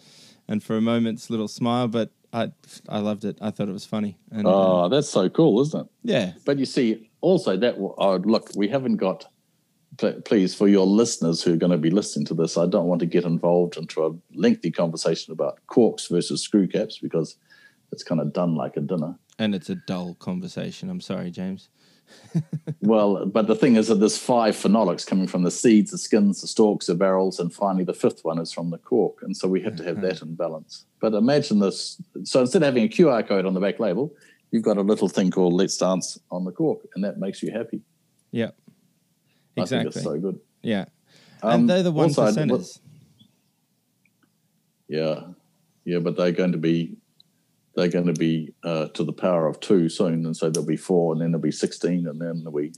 [0.48, 2.52] and for a moment's little smile, but I
[2.90, 3.38] I loved it.
[3.42, 4.18] I thought it was funny.
[4.32, 5.88] And oh, that's so cool, isn't it?
[6.04, 9.26] yeah, But you see, also that oh, look, we haven't got.
[10.26, 13.00] Please, for your listeners who are going to be listening to this, I don't want
[13.00, 17.36] to get involved into a lengthy conversation about corks versus screw caps because
[17.92, 19.18] it's kind of done like a dinner.
[19.40, 20.90] and it's a dull conversation.
[20.90, 21.70] I'm sorry, James.
[22.82, 26.42] Well, but the thing is that there's five phenolics coming from the seeds, the skins,
[26.42, 29.18] the stalks, the barrels, and finally the fifth one is from the cork.
[29.24, 30.86] And so we have to have that in balance.
[31.02, 32.00] But imagine this.
[32.24, 34.14] So instead of having a QR code on the back label,
[34.52, 37.52] you've got a little thing called Let's Dance on the cork, and that makes you
[37.52, 37.82] happy.
[38.32, 38.52] Yeah,
[39.58, 39.88] I think exactly.
[39.90, 40.40] it's so good.
[40.62, 40.86] yeah,
[41.44, 42.80] Um, and they're the one also, I- percenters.
[44.88, 45.22] Yeah,
[45.86, 46.96] yeah, but they're going to be
[47.76, 50.78] they're going to be uh, to the power of two soon, and so there'll be
[50.78, 52.74] four, and then there'll be sixteen, and then there'll be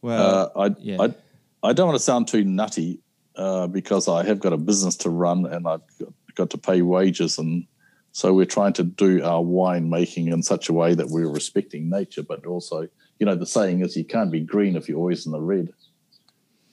[0.00, 0.96] Well, Uh, I, yeah.
[1.02, 1.14] I,
[1.62, 3.00] I don't want to sound too nutty
[3.36, 6.82] uh, because I have got a business to run and I've got, got to pay
[6.82, 7.38] wages.
[7.38, 7.66] And
[8.14, 11.90] so we're trying to do our wine making in such a way that we're respecting
[11.90, 12.86] nature, but also,
[13.18, 15.72] you know, the saying is you can't be green if you're always in the red.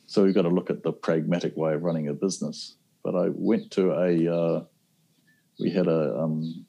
[0.05, 2.75] So we've got to look at the pragmatic way of running a business.
[3.03, 4.63] But I went to a, uh,
[5.59, 6.63] we had a, um,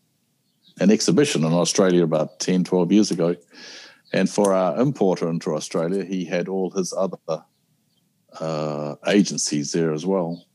[0.80, 3.36] an exhibition in Australia about 10, 12 years ago.
[4.14, 7.18] And for our importer into Australia, he had all his other
[8.40, 10.46] uh, agencies there as well.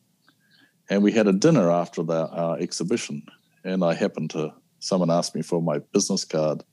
[0.89, 3.21] And we had a dinner after the, our exhibition.
[3.67, 6.63] And I happened to, someone asked me for my business card.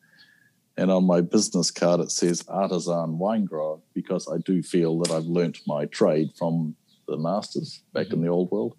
[0.77, 5.11] And on my business card, it says artisan wine grower because I do feel that
[5.11, 6.77] I've learnt my trade from
[7.09, 8.77] the masters back in the old world.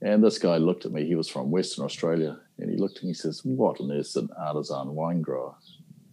[0.00, 1.06] And this guy looked at me.
[1.06, 2.38] He was from Western Australia.
[2.58, 5.20] And he looked at me and he says, What on earth is an artisan wine
[5.20, 5.54] grower?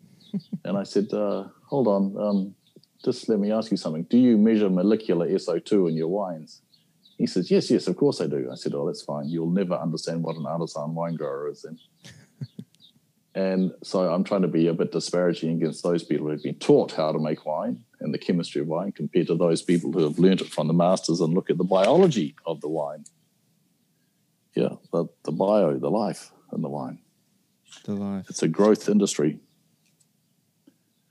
[0.65, 2.17] and I said, uh, Hold on.
[2.17, 2.55] Um,
[3.05, 4.03] just let me ask you something.
[4.03, 6.61] Do you measure molecular SO2 in your wines?
[7.17, 8.49] He says, Yes, yes, of course I do.
[8.51, 9.29] I said, Oh, that's fine.
[9.29, 11.79] You'll never understand what an artisan wine grower is then.
[13.35, 16.91] and so I'm trying to be a bit disparaging against those people who've been taught
[16.91, 20.19] how to make wine and the chemistry of wine compared to those people who have
[20.19, 23.05] learned it from the masters and look at the biology of the wine.
[24.55, 26.99] Yeah, the, the bio, the life in the wine.
[27.85, 28.25] The life.
[28.29, 29.39] It's a growth industry.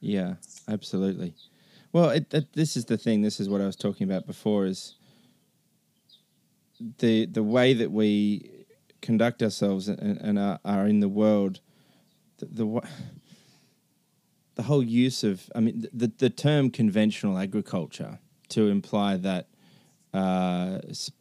[0.00, 0.34] Yeah,
[0.68, 1.34] absolutely.
[1.92, 3.22] Well, it, it, this is the thing.
[3.22, 4.66] This is what I was talking about before.
[4.66, 4.96] Is
[6.98, 8.64] the the way that we
[9.00, 11.60] conduct ourselves and, and are, are, in the world,
[12.38, 12.82] the, the,
[14.54, 18.18] the whole use of I mean the the term conventional agriculture
[18.50, 19.48] to imply that
[20.14, 20.78] uh,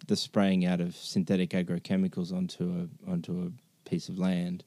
[0.07, 4.63] the spraying out of synthetic agrochemicals onto a onto a piece of land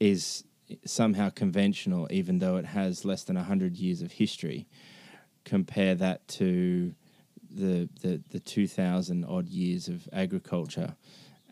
[0.00, 0.44] is
[0.84, 4.66] somehow conventional, even though it has less than hundred years of history.
[5.44, 6.92] Compare that to
[7.56, 10.96] the the, the two thousand odd years of agriculture,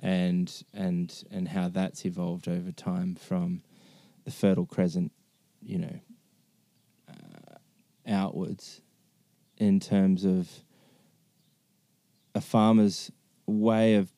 [0.03, 3.63] and and and how that's evolved over time from
[4.25, 5.13] the Fertile Crescent,
[5.63, 6.01] you know,
[7.09, 7.57] uh,
[8.07, 8.81] outwards,
[9.59, 10.49] in terms of
[12.35, 13.11] a farmer's
[13.47, 14.11] way of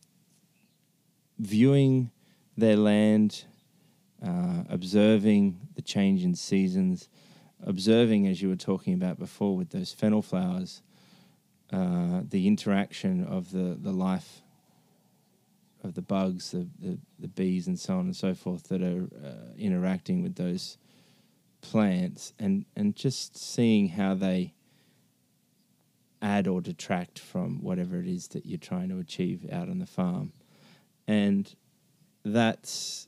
[1.38, 2.10] viewing
[2.56, 3.44] their land,
[4.24, 7.08] uh, observing the change in seasons,
[7.62, 10.82] observing, as you were talking about before, with those fennel flowers,
[11.72, 14.42] uh, the interaction of the, the life
[15.82, 19.08] of the bugs, the, the, the, bees, and so on and so forth that are
[19.24, 20.78] uh, interacting with those
[21.60, 24.54] plants, and, and just seeing how they
[26.22, 29.86] add or detract from whatever it is that you're trying to achieve out on the
[29.86, 30.32] farm.
[31.06, 31.54] And
[32.24, 33.06] that's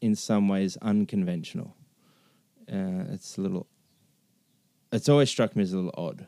[0.00, 1.74] in some ways unconventional.
[2.70, 3.66] Uh, it's a little.
[4.92, 6.26] It's always struck me as a little odd.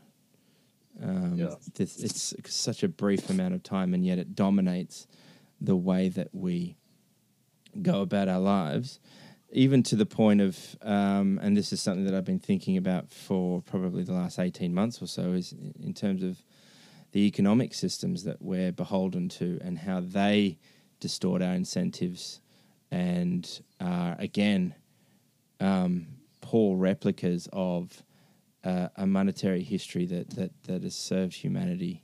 [1.03, 1.55] Um, yeah.
[1.78, 5.07] It's, it's such a brief amount of time, and yet it dominates
[5.61, 6.76] the way that we
[7.82, 9.01] go about our lives,
[9.51, 13.11] even to the point of, um, and this is something that I've been thinking about
[13.11, 16.42] for probably the last 18 months or so, is in terms of
[17.12, 20.59] the economic systems that we're beholden to and how they
[21.01, 22.40] distort our incentives
[22.90, 24.74] and are, again,
[25.61, 26.07] um,
[26.40, 28.03] poor replicas of
[28.64, 32.02] uh, a monetary history that, that, that has served humanity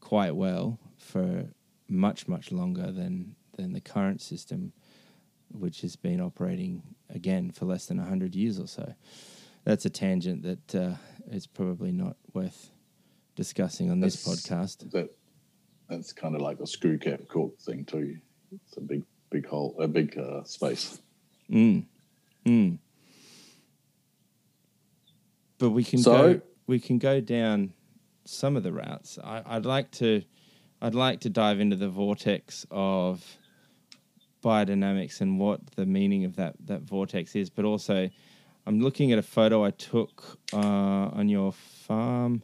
[0.00, 1.46] quite well for
[1.88, 4.72] much, much longer than, than the current system,
[5.50, 8.94] which has been operating again for less than 100 years or so.
[9.64, 10.94] That's a tangent that uh,
[11.30, 12.70] is probably not worth
[13.34, 14.90] discussing on that's, this podcast.
[14.92, 15.10] That,
[15.88, 18.16] that's kind of like a screw cap cork thing, too.
[18.52, 21.00] It's a big, big hole, a big uh, space.
[21.50, 21.84] Mm.
[22.46, 22.78] Mm
[25.60, 27.72] but we can so, go we can go down
[28.24, 29.18] some of the routes.
[29.22, 30.22] I, would like to
[30.82, 33.24] I'd like to dive into the vortex of
[34.42, 38.10] biodynamics and what the meaning of that that vortex is, but also
[38.66, 42.42] I'm looking at a photo I took uh, on your farm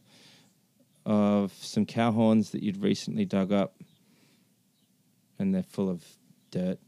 [1.05, 3.81] of some cow horns that you'd recently dug up,
[5.39, 6.03] and they're full of
[6.51, 6.79] dirt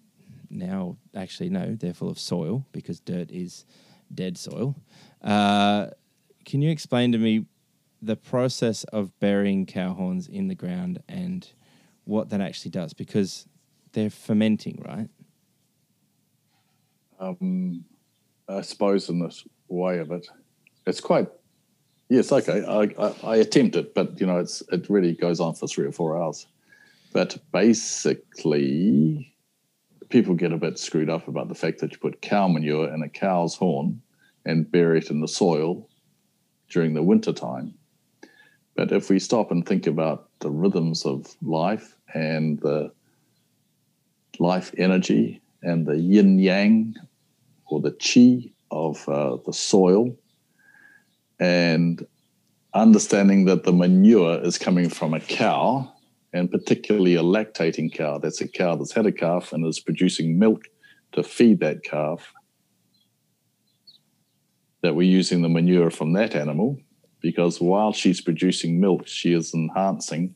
[0.50, 0.98] now.
[1.16, 3.66] Actually, no, they're full of soil because dirt is
[4.14, 4.76] dead soil.
[5.22, 5.88] Uh,
[6.50, 7.46] can you explain to me
[8.02, 11.48] the process of burying cow horns in the ground and
[12.06, 12.92] what that actually does?
[12.92, 13.46] Because
[13.92, 15.10] they're fermenting, right?
[17.20, 17.86] Um,
[18.48, 20.28] I suppose in this way of it,
[20.88, 21.28] it's quite.
[22.10, 22.66] Yes, okay.
[22.66, 25.86] I, I, I attempt it, but you know, it's it really goes on for three
[25.86, 26.48] or four hours.
[27.14, 29.36] But basically,
[30.10, 33.04] people get a bit screwed up about the fact that you put cow manure in
[33.04, 34.02] a cow's horn
[34.46, 35.89] and bury it in the soil
[36.70, 37.74] during the winter time.
[38.76, 42.92] But if we stop and think about the rhythms of life and the
[44.40, 46.96] life energy and the yin yang
[47.66, 50.16] or the chi of uh, the soil,
[51.40, 52.06] and
[52.74, 55.92] understanding that the manure is coming from a cow,
[56.34, 60.38] and particularly a lactating cow, that's a cow that's had a calf and is producing
[60.38, 60.66] milk
[61.12, 62.34] to feed that calf
[64.82, 66.78] that we're using the manure from that animal
[67.22, 70.36] because while she's producing milk, she is enhancing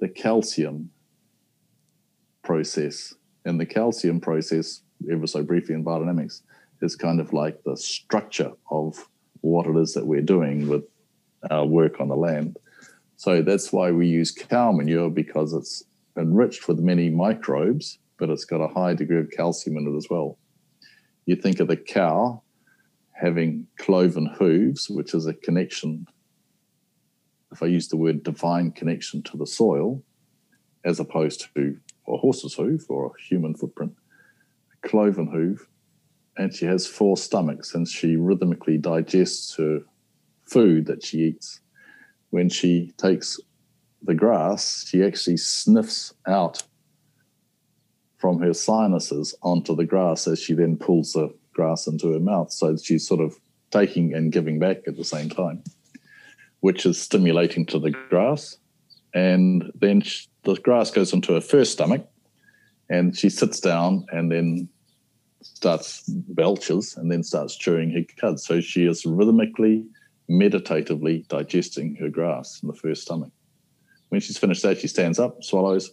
[0.00, 0.90] the calcium
[2.42, 3.14] process.
[3.44, 6.42] And the calcium process, ever so briefly in biodynamics,
[6.82, 9.08] is kind of like the structure of
[9.40, 10.84] what it is that we're doing with
[11.50, 12.58] our work on the land.
[13.16, 15.84] So that's why we use cow manure because it's
[16.16, 20.08] enriched with many microbes, but it's got a high degree of calcium in it as
[20.10, 20.38] well.
[21.26, 22.42] You think of the cow
[23.20, 26.06] having cloven hooves, which is a connection,
[27.52, 30.02] if I use the word divine connection to the soil,
[30.84, 33.92] as opposed to a horse's hoof or a human footprint,
[34.72, 35.66] a cloven hoof,
[36.36, 39.80] and she has four stomachs and she rhythmically digests her
[40.46, 41.60] food that she eats.
[42.30, 43.40] When she takes
[44.02, 46.62] the grass, she actually sniffs out
[48.18, 52.52] from her sinuses onto the grass as she then pulls the grass into her mouth.
[52.52, 53.34] So she's sort of
[53.72, 55.64] taking and giving back at the same time,
[56.60, 58.58] which is stimulating to the grass.
[59.12, 62.06] And then she, the grass goes into her first stomach,
[62.88, 64.68] and she sits down and then
[65.42, 68.38] starts belches and then starts chewing her cud.
[68.38, 69.84] So she is rhythmically,
[70.28, 73.32] meditatively digesting her grass in the first stomach.
[74.10, 75.90] When she's finished that, she stands up, swallows,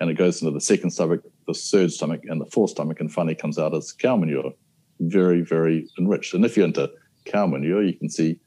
[0.00, 3.12] and it goes into the second stomach, the third stomach, and the fourth stomach, and
[3.12, 4.52] finally comes out as cow manure
[5.00, 6.34] very, very enriched.
[6.34, 6.90] And if you're into
[7.24, 8.38] cow manure, you can see,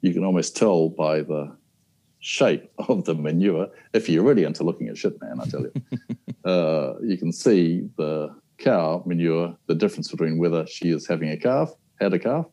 [0.00, 1.56] you can almost tell by the
[2.20, 3.68] shape of the manure.
[3.92, 5.72] If you're really into looking at shit, man, I tell you,
[6.50, 11.36] uh, you can see the cow manure, the difference between whether she is having a
[11.36, 12.46] calf, had a calf,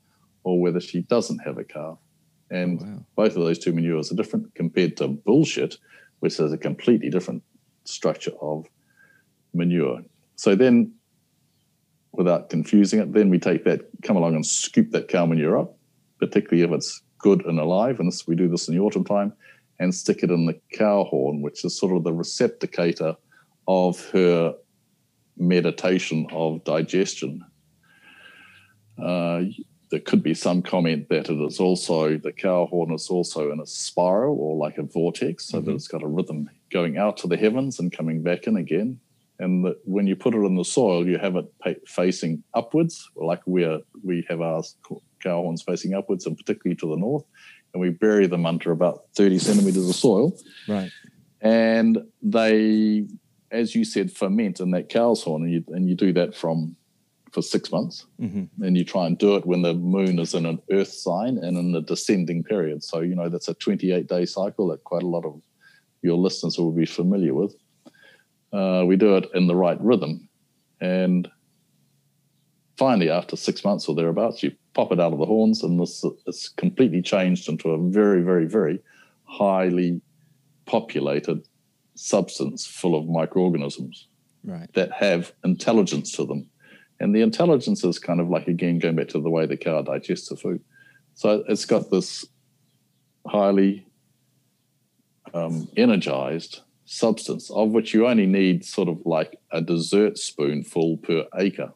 [0.44, 1.98] or whether she doesn't have a calf.
[2.52, 3.06] And oh, wow.
[3.16, 5.78] both of those two manures are different compared to bullshit,
[6.20, 7.44] which has a completely different
[7.86, 8.66] structure of
[9.54, 10.02] manure.
[10.36, 10.94] So then
[12.14, 13.12] without confusing it.
[13.12, 15.76] Then we take that, come along and scoop that cow manure up,
[16.20, 18.00] particularly if it's good and alive.
[18.00, 19.34] And this, we do this in the autumn time
[19.80, 23.18] and stick it in the cow horn, which is sort of the receptacle
[23.68, 24.56] of her
[25.38, 27.44] meditation of digestion.
[29.02, 29.42] Uh,
[29.90, 33.60] there could be some comment that it is also the cow horn is also in
[33.60, 35.68] a spiral or like a vortex, so mm-hmm.
[35.68, 39.00] that it's got a rhythm going out to the heavens and coming back in again
[39.40, 43.42] and that when you put it in the soil, you have it facing upwards, like
[43.46, 44.64] we are, we have our
[45.22, 47.26] cow horns facing upwards, and particularly to the north,
[47.74, 50.38] and we bury them under about thirty centimeters of soil.
[50.68, 50.92] Right,
[51.42, 53.08] and they,
[53.52, 56.76] as you said, ferment in that cow's horn, and you and you do that from
[57.32, 58.64] for six months, mm-hmm.
[58.64, 61.58] and you try and do it when the moon is in an Earth sign and
[61.58, 62.84] in the descending period.
[62.84, 65.42] So you know that's a twenty-eight day cycle that quite a lot of
[66.04, 67.56] your listeners will be familiar with
[68.54, 70.30] uh, we do it in the right rhythm.
[70.80, 71.30] And
[72.78, 76.06] finally, after six months or thereabouts, you pop it out of the horns, and this
[76.28, 78.80] is completely changed into a very, very, very
[79.26, 80.02] highly
[80.66, 81.46] populated
[81.96, 84.08] substance full of microorganisms
[84.44, 84.72] right.
[84.74, 86.50] that have intelligence to them.
[87.00, 89.82] And the intelligence is kind of like, again, going back to the way the cow
[89.82, 90.62] digests the food.
[91.16, 92.26] So it's got this
[93.28, 93.86] highly
[95.34, 101.26] um, energized substance, of which you only need sort of like a dessert spoonful per
[101.38, 101.74] acre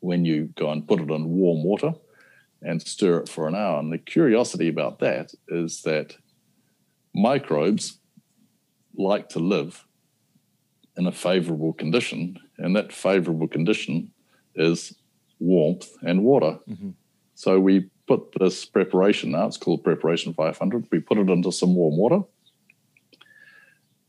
[0.00, 1.94] when you go and put it in warm water
[2.62, 3.78] and stir it for an hour.
[3.78, 6.16] And the curiosity about that is that
[7.14, 7.98] microbes
[8.96, 9.84] like to live
[10.96, 14.12] in a favorable condition, and that favorable condition
[14.54, 14.94] is
[15.40, 16.58] warmth and water.
[16.68, 16.90] Mm-hmm.
[17.34, 20.86] So we put this preparation now, it's called Preparation 500.
[20.92, 22.20] We put it into some warm water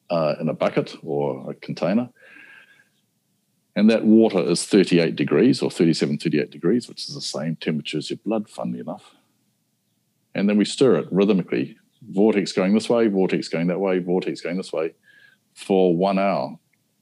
[0.10, 2.10] uh, in a bucket or a container.
[3.76, 7.98] And that water is 38 degrees or 37, 38 degrees, which is the same temperature
[7.98, 9.16] as your blood, funnily enough.
[10.34, 11.78] And then we stir it rhythmically,
[12.10, 14.94] vortex going this way, vortex going that way, vortex going this way
[15.54, 16.58] for one hour.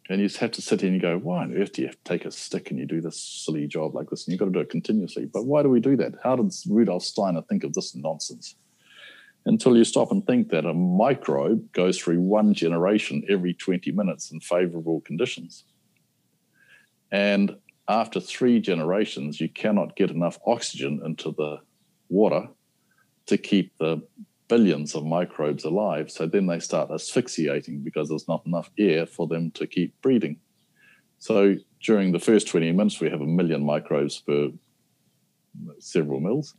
[0.10, 1.88] And you just have to sit here and you go, why on earth do you
[1.88, 4.26] have to take a stick and you do this silly job like this?
[4.26, 5.26] And you've got to do it continuously.
[5.26, 6.16] But why do we do that?
[6.24, 8.56] How did Rudolf Steiner think of this nonsense?
[9.46, 14.32] Until you stop and think that a microbe goes through one generation every 20 minutes
[14.32, 15.66] in favorable conditions.
[17.12, 17.56] And
[17.88, 21.60] after three generations, you cannot get enough oxygen into the
[22.10, 22.48] water
[23.26, 24.02] to keep the
[24.48, 26.12] billions of microbes alive.
[26.12, 30.38] So then they start asphyxiating because there's not enough air for them to keep breeding.
[31.20, 34.50] So during the first 20 minutes, we have a million microbes per
[35.80, 36.56] several mils.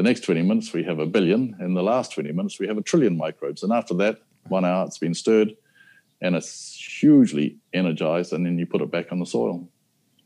[0.00, 1.54] The next 20 minutes, we have a billion.
[1.60, 3.62] In the last 20 minutes, we have a trillion microbes.
[3.62, 5.54] And after that, one hour, it's been stirred
[6.22, 8.32] and it's hugely energized.
[8.32, 9.68] And then you put it back on the soil.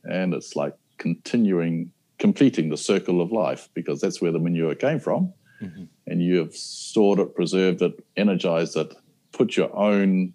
[0.04, 5.00] and it's like continuing, completing the circle of life because that's where the manure came
[5.00, 5.32] from.
[5.60, 5.86] Mm-hmm.
[6.06, 8.94] And you have stored it, preserved it, energized it,
[9.32, 10.34] put your own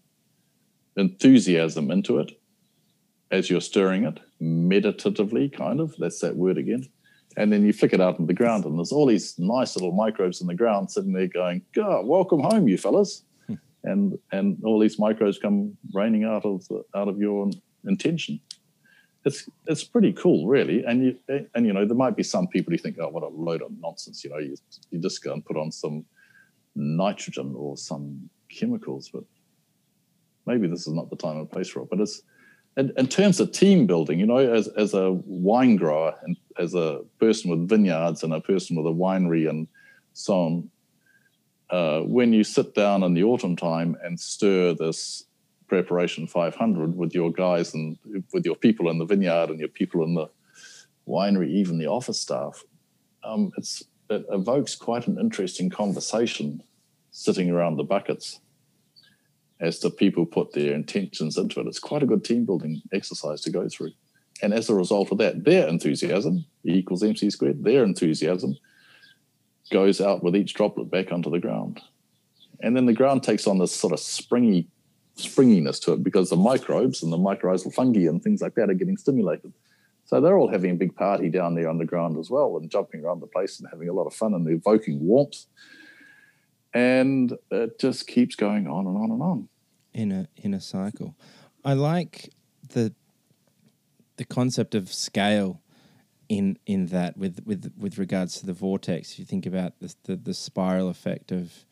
[0.98, 2.38] enthusiasm into it
[3.32, 5.96] as you're stirring it, meditatively, kind of.
[5.98, 6.90] That's that word again.
[7.40, 9.94] And then you flick it out in the ground, and there's all these nice little
[9.94, 13.24] microbes in the ground sitting there going, God, welcome home, you fellas.
[13.48, 13.54] Hmm.
[13.86, 17.50] And and all these microbes come raining out of the, out of your
[17.88, 18.42] intention.
[19.24, 20.84] It's it's pretty cool, really.
[20.84, 23.30] And you and you know there might be some people who think, oh, what a
[23.30, 24.22] load of nonsense.
[24.22, 24.58] You know, you
[24.92, 26.04] you just go and put on some
[26.76, 29.24] nitrogen or some chemicals, but
[30.46, 31.90] maybe this is not the time and place for it.
[31.90, 32.22] But it's
[32.80, 36.74] in, in terms of team building, you know, as as a wine grower and as
[36.74, 39.68] a person with vineyards and a person with a winery and
[40.14, 40.70] so on,
[41.70, 45.26] uh, when you sit down in the autumn time and stir this
[45.68, 47.98] preparation 500 with your guys and
[48.34, 50.30] with your people in the vineyard and your people in the
[51.06, 52.64] winery, even the office staff,
[53.24, 56.64] um, it evokes quite an interesting conversation
[57.12, 58.40] sitting around the buckets
[59.60, 61.68] as the people put their intentions into it.
[61.68, 63.92] It's quite a good team building exercise to go through.
[64.42, 68.58] And as a result of that, their enthusiasm, equals MC squared, their enthusiasm
[69.72, 71.82] goes out with each droplet back onto the ground.
[72.62, 74.68] And then the ground takes on this sort of springy
[75.16, 78.74] springiness to it because the microbes and the mycorrhizal fungi and things like that are
[78.74, 79.52] getting stimulated.
[80.06, 83.20] So they're all having a big party down there underground as well and jumping around
[83.20, 85.46] the place and having a lot of fun and evoking warmth
[86.74, 89.50] and it just keeps going on and on and on
[89.94, 91.16] in a in a cycle.
[91.64, 92.34] I like
[92.70, 92.94] the
[94.18, 95.62] the concept of scale
[96.28, 99.14] in in that with with with regards to the vortex.
[99.14, 101.66] If you think about the the, the spiral effect of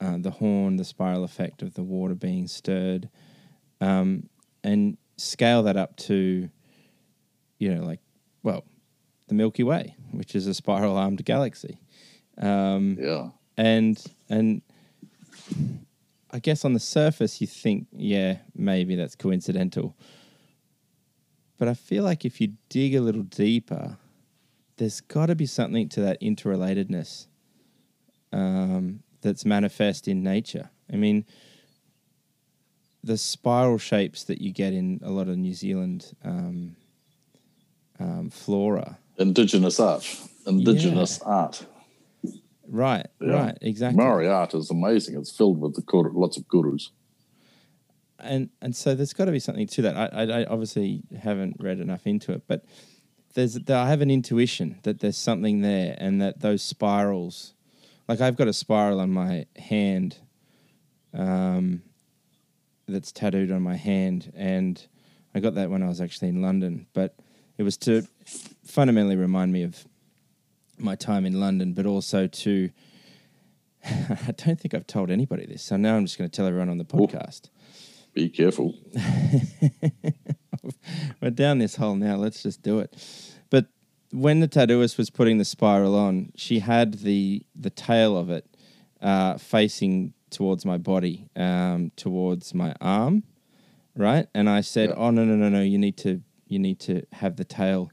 [0.00, 3.08] uh, the horn, the spiral effect of the water being stirred,
[3.80, 4.28] um,
[4.62, 6.50] and scale that up to,
[7.58, 8.00] you know, like
[8.42, 8.64] well,
[9.28, 11.78] the Milky Way, which is a spiral armed galaxy.
[12.38, 14.62] Um, yeah and and
[16.30, 19.96] I guess on the surface you think, yeah, maybe that's coincidental.
[21.58, 23.96] But I feel like if you dig a little deeper,
[24.76, 27.26] there's got to be something to that interrelatedness
[28.32, 30.70] um, that's manifest in nature.
[30.92, 31.24] I mean,
[33.02, 36.76] the spiral shapes that you get in a lot of New Zealand um,
[37.98, 38.98] um, flora.
[39.16, 40.04] Indigenous art.
[40.46, 41.32] Indigenous yeah.
[41.32, 41.64] art.
[42.68, 43.32] Right, yeah.
[43.32, 44.02] right, exactly.
[44.02, 45.16] Maori art is amazing.
[45.16, 46.90] It's filled with the lots of korus.
[48.18, 49.96] And and so there's got to be something to that.
[49.96, 52.64] I, I, I obviously haven't read enough into it, but
[53.34, 57.54] there's I have an intuition that there's something there, and that those spirals,
[58.08, 60.18] like I've got a spiral on my hand,
[61.12, 61.82] um,
[62.88, 64.84] that's tattooed on my hand, and
[65.34, 67.16] I got that when I was actually in London, but
[67.58, 68.06] it was to
[68.64, 69.86] fundamentally remind me of
[70.78, 72.70] my time in London, but also to.
[73.84, 76.68] I don't think I've told anybody this, so now I'm just going to tell everyone
[76.68, 77.48] on the podcast.
[78.12, 78.74] be careful.
[81.22, 82.16] We're down this hole now.
[82.16, 82.96] Let's just do it.
[83.50, 83.66] But
[84.12, 88.46] when the tattooist was putting the spiral on, she had the the tail of it
[89.00, 93.22] uh, facing towards my body, um, towards my arm,
[93.94, 94.26] right?
[94.34, 94.96] And I said, yeah.
[94.96, 95.62] "Oh no, no, no, no!
[95.62, 97.90] You need to you need to have the tail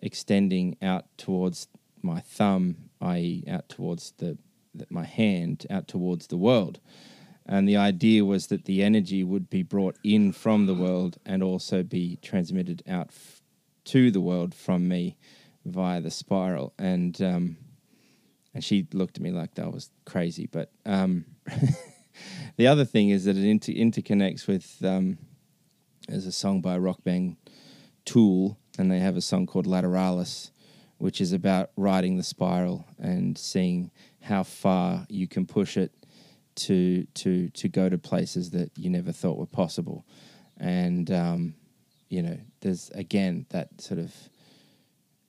[0.00, 1.68] extending out towards
[2.02, 4.38] my thumb, i.e., out towards the,
[4.74, 6.80] the, my hand, out towards the world.
[7.46, 11.42] And the idea was that the energy would be brought in from the world and
[11.42, 13.40] also be transmitted out f-
[13.86, 15.16] to the world from me
[15.64, 16.74] via the spiral.
[16.78, 17.56] And um,
[18.54, 20.46] and she looked at me like that was crazy.
[20.50, 21.24] But um,
[22.56, 25.18] the other thing is that it inter- interconnects with um,
[26.08, 27.36] there's a song by rock band
[28.04, 30.50] Tool, and they have a song called Lateralus,
[30.98, 33.90] which is about riding the spiral and seeing
[34.20, 35.92] how far you can push it
[36.54, 40.04] to to to go to places that you never thought were possible.
[40.58, 41.54] And um,
[42.08, 44.12] you know, there's again that sort of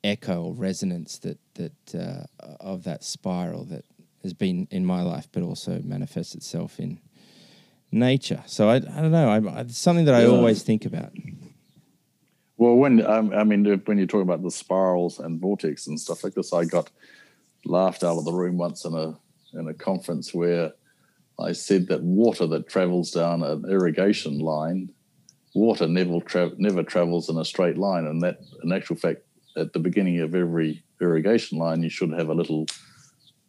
[0.04, 2.26] echo or resonance that that uh,
[2.60, 3.86] of that spiral that
[4.24, 7.00] has been in my life, but also manifests itself in
[7.92, 8.44] nature.
[8.48, 9.30] So I, I don't know.
[9.30, 10.30] I, it's something that I yeah.
[10.30, 11.12] always think about.
[12.60, 16.26] Well, when um, I mean, when you talk about the spirals and vortex and stuff
[16.26, 16.90] like this, I got
[17.64, 19.18] laughed out of the room once in a
[19.54, 20.74] in a conference where
[21.40, 24.92] I said that water that travels down an irrigation line,
[25.56, 29.22] water never tra- never travels in a straight line, and that, in actual fact,
[29.56, 32.66] at the beginning of every irrigation line, you should have a little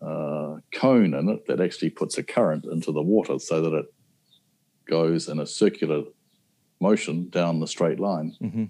[0.01, 3.93] uh, cone in it that actually puts a current into the water so that it
[4.87, 6.05] goes in a circular
[6.81, 8.37] motion down the straight line.
[8.41, 8.67] Mm-hmm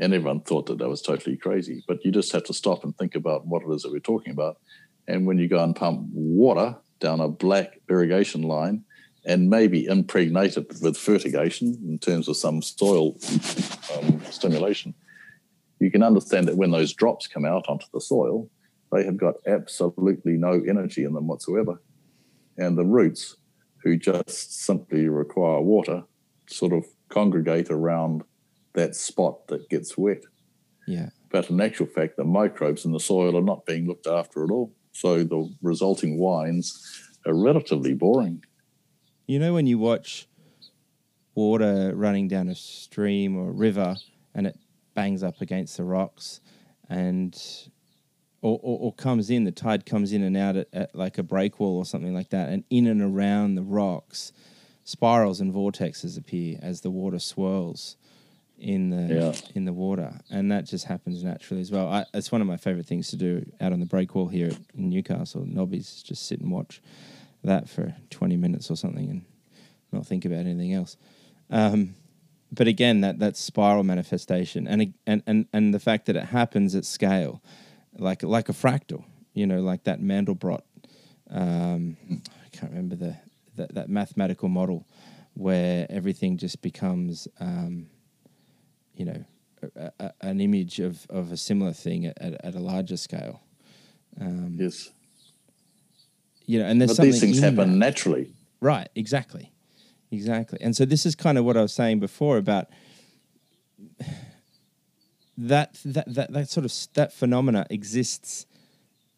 [0.00, 1.82] And everyone thought that that was totally crazy.
[1.86, 4.32] But you just have to stop and think about what it is that we're talking
[4.32, 4.58] about.
[5.08, 8.84] And when you go and pump water down a black irrigation line
[9.24, 13.16] and maybe impregnate it with fertigation in terms of some soil
[13.96, 14.94] um, stimulation,
[15.80, 18.48] you can understand that when those drops come out onto the soil,
[18.92, 21.80] they have got absolutely no energy in them whatsoever.
[22.56, 23.36] And the roots,
[23.82, 26.02] who just simply require water,
[26.48, 28.22] sort of congregate around
[28.78, 30.22] that spot that gets wet.
[30.86, 31.10] Yeah.
[31.30, 34.50] But in actual fact, the microbes in the soil are not being looked after at
[34.50, 34.72] all.
[34.92, 38.44] So the resulting wines are relatively boring.
[39.26, 40.26] You know, when you watch
[41.34, 43.96] water running down a stream or a river
[44.34, 44.58] and it
[44.94, 46.40] bangs up against the rocks
[46.88, 47.36] and
[48.40, 51.24] or, or, or, comes in, the tide comes in and out at, at, like a
[51.24, 54.32] breakwall or something like that, and in and around the rocks,
[54.84, 57.96] spirals and vortexes appear as the water swirls
[58.58, 59.32] in the yeah.
[59.54, 61.88] in the water, and that just happens naturally as well.
[61.88, 64.90] I, it's one of my favorite things to do out on the breakwall here in
[64.90, 65.44] Newcastle.
[65.46, 66.82] Nobby's just sit and watch
[67.44, 69.24] that for twenty minutes or something, and
[69.92, 70.96] not think about anything else.
[71.50, 71.94] Um,
[72.50, 76.74] but again, that that spiral manifestation, and and and and the fact that it happens
[76.74, 77.42] at scale,
[77.96, 79.04] like like a fractal,
[79.34, 80.62] you know, like that Mandelbrot.
[81.30, 83.16] Um, I can't remember the
[83.56, 84.86] that, that mathematical model
[85.34, 87.86] where everything just becomes um,
[88.98, 89.24] you know,
[89.76, 93.40] a, a, an image of, of a similar thing at, at, at a larger scale.
[94.20, 94.90] Um, yes.
[96.46, 97.76] You know, and there's but these things happen that.
[97.76, 98.32] naturally.
[98.60, 98.88] Right.
[98.94, 99.52] Exactly.
[100.10, 100.58] Exactly.
[100.60, 102.66] And so this is kind of what I was saying before about
[105.36, 108.46] that that that, that sort of that phenomena exists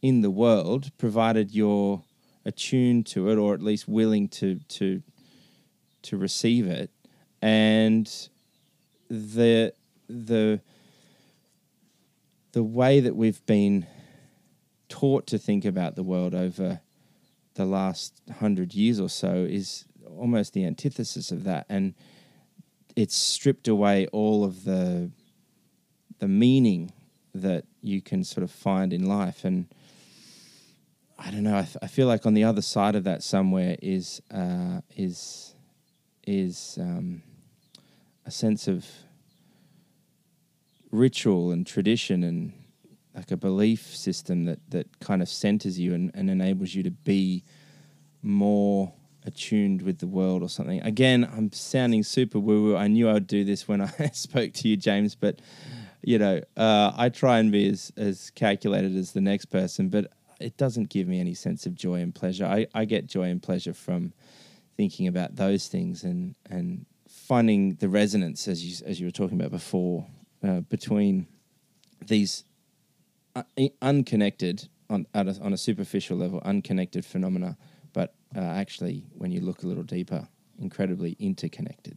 [0.02, 2.02] in the world, provided you're
[2.44, 5.02] attuned to it or at least willing to to
[6.02, 6.90] to receive it.
[7.40, 8.10] And
[9.10, 9.74] the
[10.08, 10.60] the
[12.52, 13.86] the way that we've been
[14.88, 16.80] taught to think about the world over
[17.54, 19.84] the last hundred years or so is
[20.18, 21.94] almost the antithesis of that, and
[22.96, 25.10] it's stripped away all of the
[26.18, 26.92] the meaning
[27.34, 29.66] that you can sort of find in life, and
[31.18, 31.56] I don't know.
[31.56, 35.54] I, f- I feel like on the other side of that somewhere is uh, is
[36.26, 37.22] is um,
[38.26, 38.86] a sense of
[40.90, 42.52] ritual and tradition and
[43.14, 46.90] like a belief system that that kind of centers you and, and enables you to
[46.90, 47.44] be
[48.22, 48.92] more
[49.24, 50.80] attuned with the world or something.
[50.82, 52.76] Again, I'm sounding super woo woo.
[52.76, 55.40] I knew I would do this when I spoke to you, James, but
[56.02, 60.10] you know, uh, I try and be as, as calculated as the next person, but
[60.40, 62.46] it doesn't give me any sense of joy and pleasure.
[62.46, 64.14] I, I get joy and pleasure from
[64.76, 66.86] thinking about those things and, and
[67.30, 70.04] finding the resonance as you as you were talking about before
[70.42, 71.28] uh, between
[72.04, 72.42] these
[73.80, 77.56] unconnected on a, on a superficial level, unconnected phenomena,
[77.92, 80.26] but uh, actually, when you look a little deeper,
[80.58, 81.96] incredibly interconnected.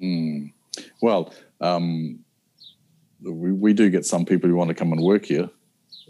[0.00, 0.52] Mm.
[1.02, 2.20] Well, um,
[3.20, 5.50] we, we do get some people who want to come and work here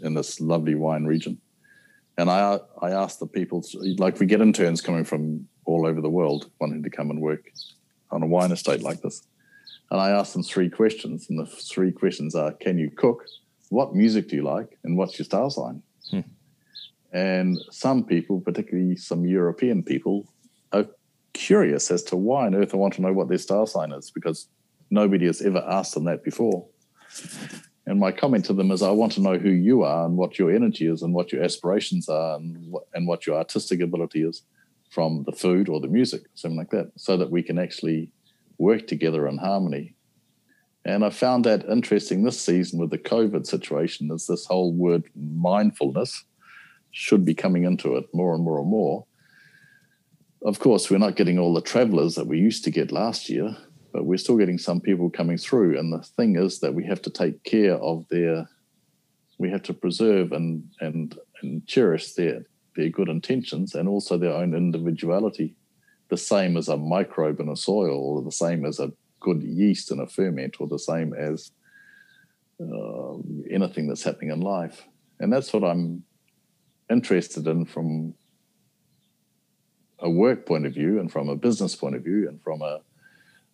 [0.03, 1.41] in this lovely wine region.
[2.19, 3.65] And I I ask the people,
[3.97, 7.51] like we get interns coming from all over the world wanting to come and work
[8.11, 9.23] on a wine estate like this.
[9.91, 11.27] And I asked them three questions.
[11.29, 13.25] And the three questions are Can you cook?
[13.69, 14.77] What music do you like?
[14.83, 15.81] And what's your star sign?
[16.11, 16.21] Hmm.
[17.11, 20.27] And some people, particularly some European people,
[20.71, 20.85] are
[21.33, 24.11] curious as to why on earth I want to know what their star sign is
[24.11, 24.47] because
[24.89, 26.67] nobody has ever asked them that before.
[27.87, 30.39] And my comment to them is I want to know who you are and what
[30.39, 34.23] your energy is and what your aspirations are and what, and what your artistic ability
[34.23, 34.41] is
[34.95, 38.09] from the food or the music, something like that, so that we can actually
[38.57, 39.93] work together in harmony.
[40.85, 45.03] And I found that interesting this season with the COVID situation is this whole word
[45.13, 46.23] mindfulness
[46.91, 49.05] should be coming into it more and more and more.
[50.45, 53.53] Of course, we're not getting all the travelers that we used to get last year,
[53.91, 55.77] but we're still getting some people coming through.
[55.77, 58.47] And the thing is that we have to take care of their,
[59.39, 62.45] we have to preserve and and and cherish their
[62.75, 65.55] their good intentions and also their own individuality,
[66.09, 69.91] the same as a microbe in a soil, or the same as a good yeast
[69.91, 71.51] in a ferment, or the same as
[72.61, 73.15] uh,
[73.49, 74.83] anything that's happening in life.
[75.19, 76.03] And that's what I'm
[76.89, 78.13] interested in from
[79.99, 82.81] a work point of view, and from a business point of view, and from a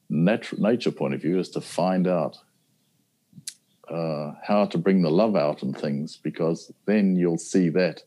[0.09, 2.37] nat- nature point of view, is to find out
[3.87, 8.03] uh, how to bring the love out in things, because then you'll see that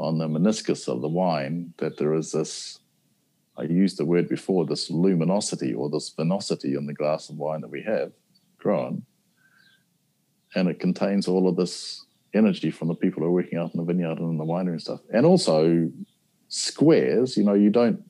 [0.00, 2.80] on the meniscus of the wine that there is this,
[3.58, 7.60] I used the word before, this luminosity or this vinosity in the glass of wine
[7.60, 8.12] that we have
[8.58, 9.04] grown.
[10.56, 12.04] and it contains all of this
[12.34, 14.72] energy from the people who are working out in the vineyard and in the winery
[14.72, 15.00] and stuff.
[15.12, 15.90] And also
[16.48, 18.02] squares, you know, you don't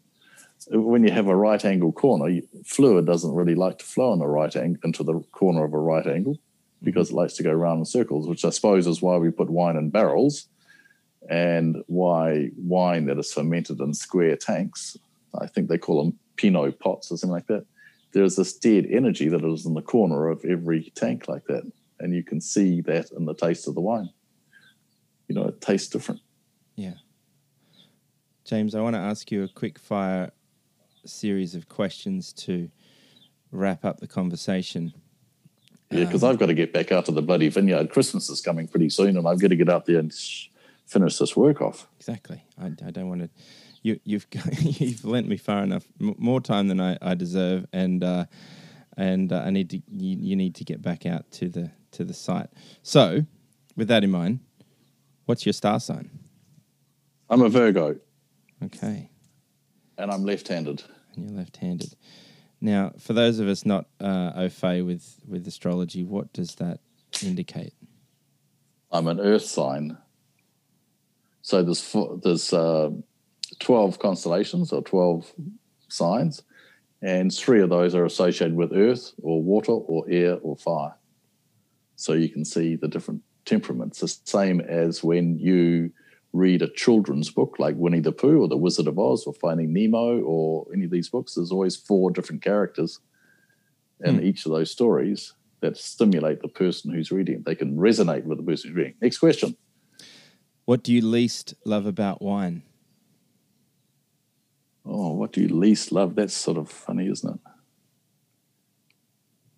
[0.70, 4.28] when you have a right angle corner, fluid doesn't really like to flow in a
[4.28, 6.38] right angle into the corner of a right angle
[6.82, 7.16] because mm-hmm.
[7.16, 9.76] it likes to go around in circles, which I suppose is why we put wine
[9.76, 10.49] in barrels
[11.28, 14.96] and why wine that is fermented in square tanks,
[15.38, 17.66] I think they call them Pinot pots or something like that.
[18.12, 21.70] There's this dead energy that is in the corner of every tank like that.
[22.00, 24.10] And you can see that in the taste of the wine.
[25.28, 26.20] You know, it tastes different.
[26.74, 26.94] Yeah.
[28.44, 30.32] James, I want to ask you a quick fire
[31.04, 32.70] series of questions to
[33.52, 34.92] wrap up the conversation.
[35.90, 37.90] Yeah, because um, I've got to get back out to the bloody vineyard.
[37.90, 40.48] Christmas is coming pretty soon, and I've got to get out there and sh-
[40.90, 41.86] finish this work off.
[41.96, 42.44] Exactly.
[42.60, 43.30] I, I don't want to.
[43.82, 44.26] You, you've
[44.60, 48.26] you've lent me far enough, m- more time than I, I deserve, and uh,
[48.96, 49.76] and uh, I need to.
[49.88, 52.48] You, you need to get back out to the to the site.
[52.82, 53.24] So,
[53.76, 54.40] with that in mind,
[55.24, 56.10] what's your star sign?
[57.30, 57.96] I'm a Virgo.
[58.64, 59.10] Okay.
[59.96, 60.82] And I'm left-handed.
[61.14, 61.94] And you're left-handed.
[62.60, 66.80] Now, for those of us not uh, au fait with, with astrology, what does that
[67.24, 67.72] indicate?
[68.90, 69.96] I'm an Earth sign.
[71.42, 72.90] So there's four, there's uh,
[73.58, 75.32] twelve constellations or twelve
[75.88, 76.42] signs,
[77.02, 80.94] and three of those are associated with Earth or water or air or fire.
[81.96, 84.00] So you can see the different temperaments.
[84.00, 85.92] The same as when you
[86.32, 89.72] read a children's book like Winnie the Pooh or The Wizard of Oz or Finding
[89.72, 93.00] Nemo or any of these books, there's always four different characters
[94.04, 94.24] in hmm.
[94.24, 97.42] each of those stories that stimulate the person who's reading.
[97.44, 98.94] They can resonate with the person who's reading.
[99.00, 99.56] Next question.
[100.70, 102.62] What do you least love about wine?
[104.86, 106.14] Oh, what do you least love?
[106.14, 107.40] That's sort of funny, isn't it?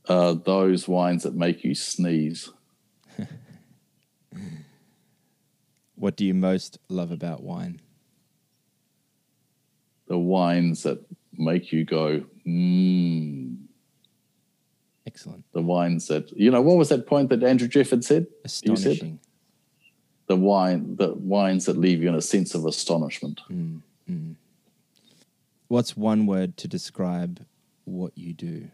[0.09, 2.51] Uh, those wines that make you sneeze.
[5.97, 7.83] What do you most love about wine?
[10.09, 13.59] The wines that make you go, mmm.
[15.07, 15.45] Excellent.
[15.53, 18.29] The wines that, you know, what was that point that Andrew Jefford said?
[18.47, 19.21] Astonishing.
[19.23, 19.32] Said?
[20.27, 23.41] The wine, the wines that leave you in a sense of astonishment.
[23.51, 23.81] Mm,
[24.11, 24.35] mm.
[25.69, 27.45] What's one word to describe
[27.85, 28.69] what you do?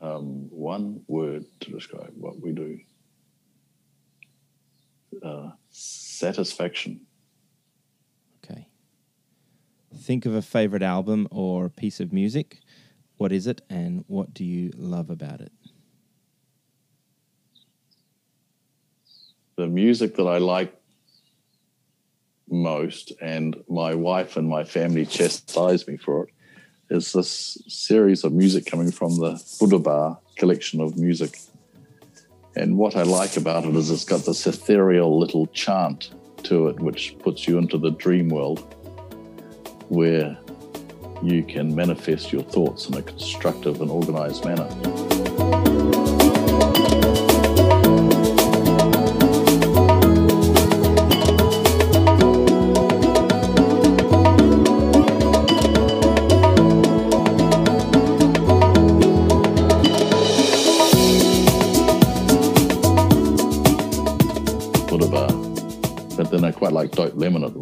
[0.00, 2.80] Um, one word to describe what we do
[5.22, 7.00] uh, satisfaction.
[8.44, 8.66] Okay.
[9.94, 12.60] Think of a favorite album or piece of music.
[13.16, 15.52] What is it, and what do you love about it?
[19.56, 20.74] The music that I like
[22.48, 26.30] most, and my wife and my family chastise me for it,
[26.90, 31.38] is this series of music coming from the Buddha Bar collection of music
[32.54, 36.10] and what I like about it is it's got this ethereal little chant
[36.44, 38.60] to it, which puts you into the dream world
[39.88, 40.36] where
[41.22, 45.11] you can manifest your thoughts in a constructive and organized manner.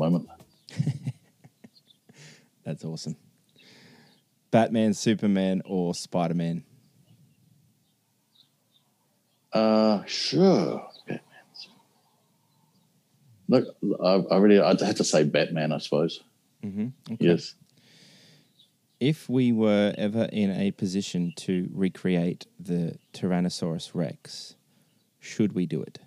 [0.00, 0.28] Moment.
[2.64, 3.16] That's awesome.
[4.50, 6.64] Batman, Superman, or Spider Man?
[9.52, 10.86] Uh, sure.
[11.06, 11.24] Batman.
[13.48, 16.20] Look, I, I really, I'd have to say Batman, I suppose.
[16.64, 17.14] Mm-hmm.
[17.14, 17.26] Okay.
[17.26, 17.54] Yes.
[19.00, 24.56] If we were ever in a position to recreate the Tyrannosaurus Rex,
[25.18, 26.00] should we do it?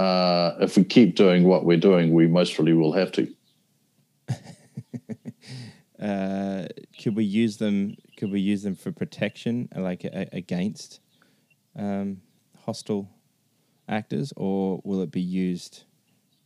[0.00, 3.28] Uh, if we keep doing what we're doing, we most probably will have to.
[6.02, 6.64] uh,
[6.98, 7.96] could we use them?
[8.16, 11.00] Could we use them for protection, like a, against
[11.76, 12.22] um,
[12.64, 13.10] hostile
[13.90, 15.84] actors, or will it be used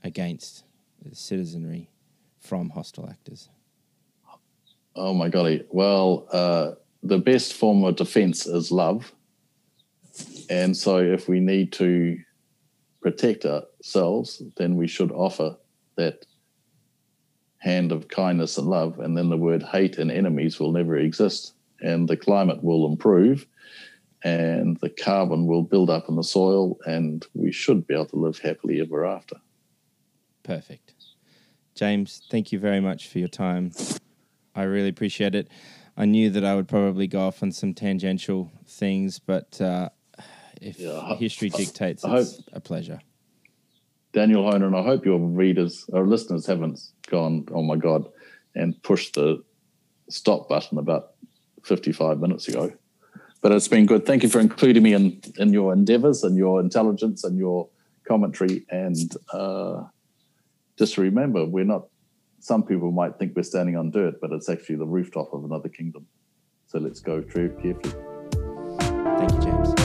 [0.02, 0.64] against
[1.12, 1.90] citizenry
[2.40, 3.50] from hostile actors?
[4.96, 5.64] Oh my golly!
[5.70, 6.72] Well, uh,
[7.04, 9.12] the best form of defense is love,
[10.50, 12.18] and so if we need to
[13.04, 15.54] protect ourselves, then we should offer
[15.96, 16.24] that
[17.58, 18.98] hand of kindness and love.
[18.98, 21.52] And then the word hate and enemies will never exist.
[21.82, 23.46] And the climate will improve
[24.24, 28.16] and the carbon will build up in the soil and we should be able to
[28.16, 29.36] live happily ever after.
[30.42, 30.94] Perfect.
[31.74, 33.72] James, thank you very much for your time.
[34.54, 35.48] I really appreciate it.
[35.94, 39.90] I knew that I would probably go off on some tangential things, but uh,
[40.64, 43.00] if Yeah, history dictates, I it's a pleasure.
[44.12, 48.06] Daniel Honer, I hope your readers or listeners haven't gone, oh my God,
[48.54, 49.42] and pushed the
[50.08, 51.10] stop button about
[51.64, 52.72] 55 minutes ago.
[53.42, 54.06] But it's been good.
[54.06, 57.68] Thank you for including me in, in your endeavors and your intelligence and your
[58.06, 58.64] commentary.
[58.70, 59.82] And uh,
[60.78, 61.88] just remember, we're not,
[62.38, 65.68] some people might think we're standing on dirt, but it's actually the rooftop of another
[65.68, 66.06] kingdom.
[66.68, 67.94] So let's go very carefully.
[69.18, 69.83] Thank you, James.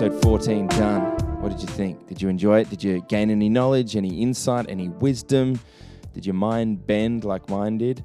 [0.00, 1.02] Episode 14 done.
[1.42, 2.06] What did you think?
[2.06, 2.70] Did you enjoy it?
[2.70, 5.60] Did you gain any knowledge, any insight, any wisdom?
[6.14, 8.02] Did your mind bend like mine did?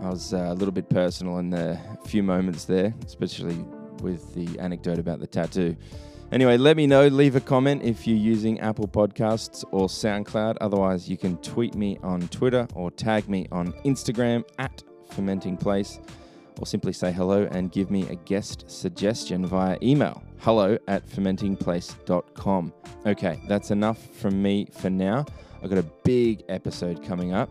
[0.00, 1.76] I was uh, a little bit personal in the
[2.06, 3.56] few moments there, especially
[4.00, 5.76] with the anecdote about the tattoo.
[6.30, 7.08] Anyway, let me know.
[7.08, 10.58] Leave a comment if you're using Apple Podcasts or SoundCloud.
[10.60, 15.98] Otherwise, you can tweet me on Twitter or tag me on Instagram at Fermenting Place,
[16.58, 22.72] or simply say hello and give me a guest suggestion via email hello at fermentingplace.com.
[23.06, 25.24] Okay, that's enough from me for now.
[25.62, 27.50] I've got a big episode coming up.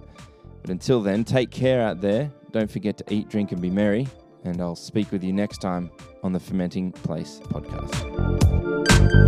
[0.61, 2.31] But until then, take care out there.
[2.51, 4.07] Don't forget to eat, drink, and be merry.
[4.43, 5.91] And I'll speak with you next time
[6.23, 9.26] on the Fermenting Place podcast.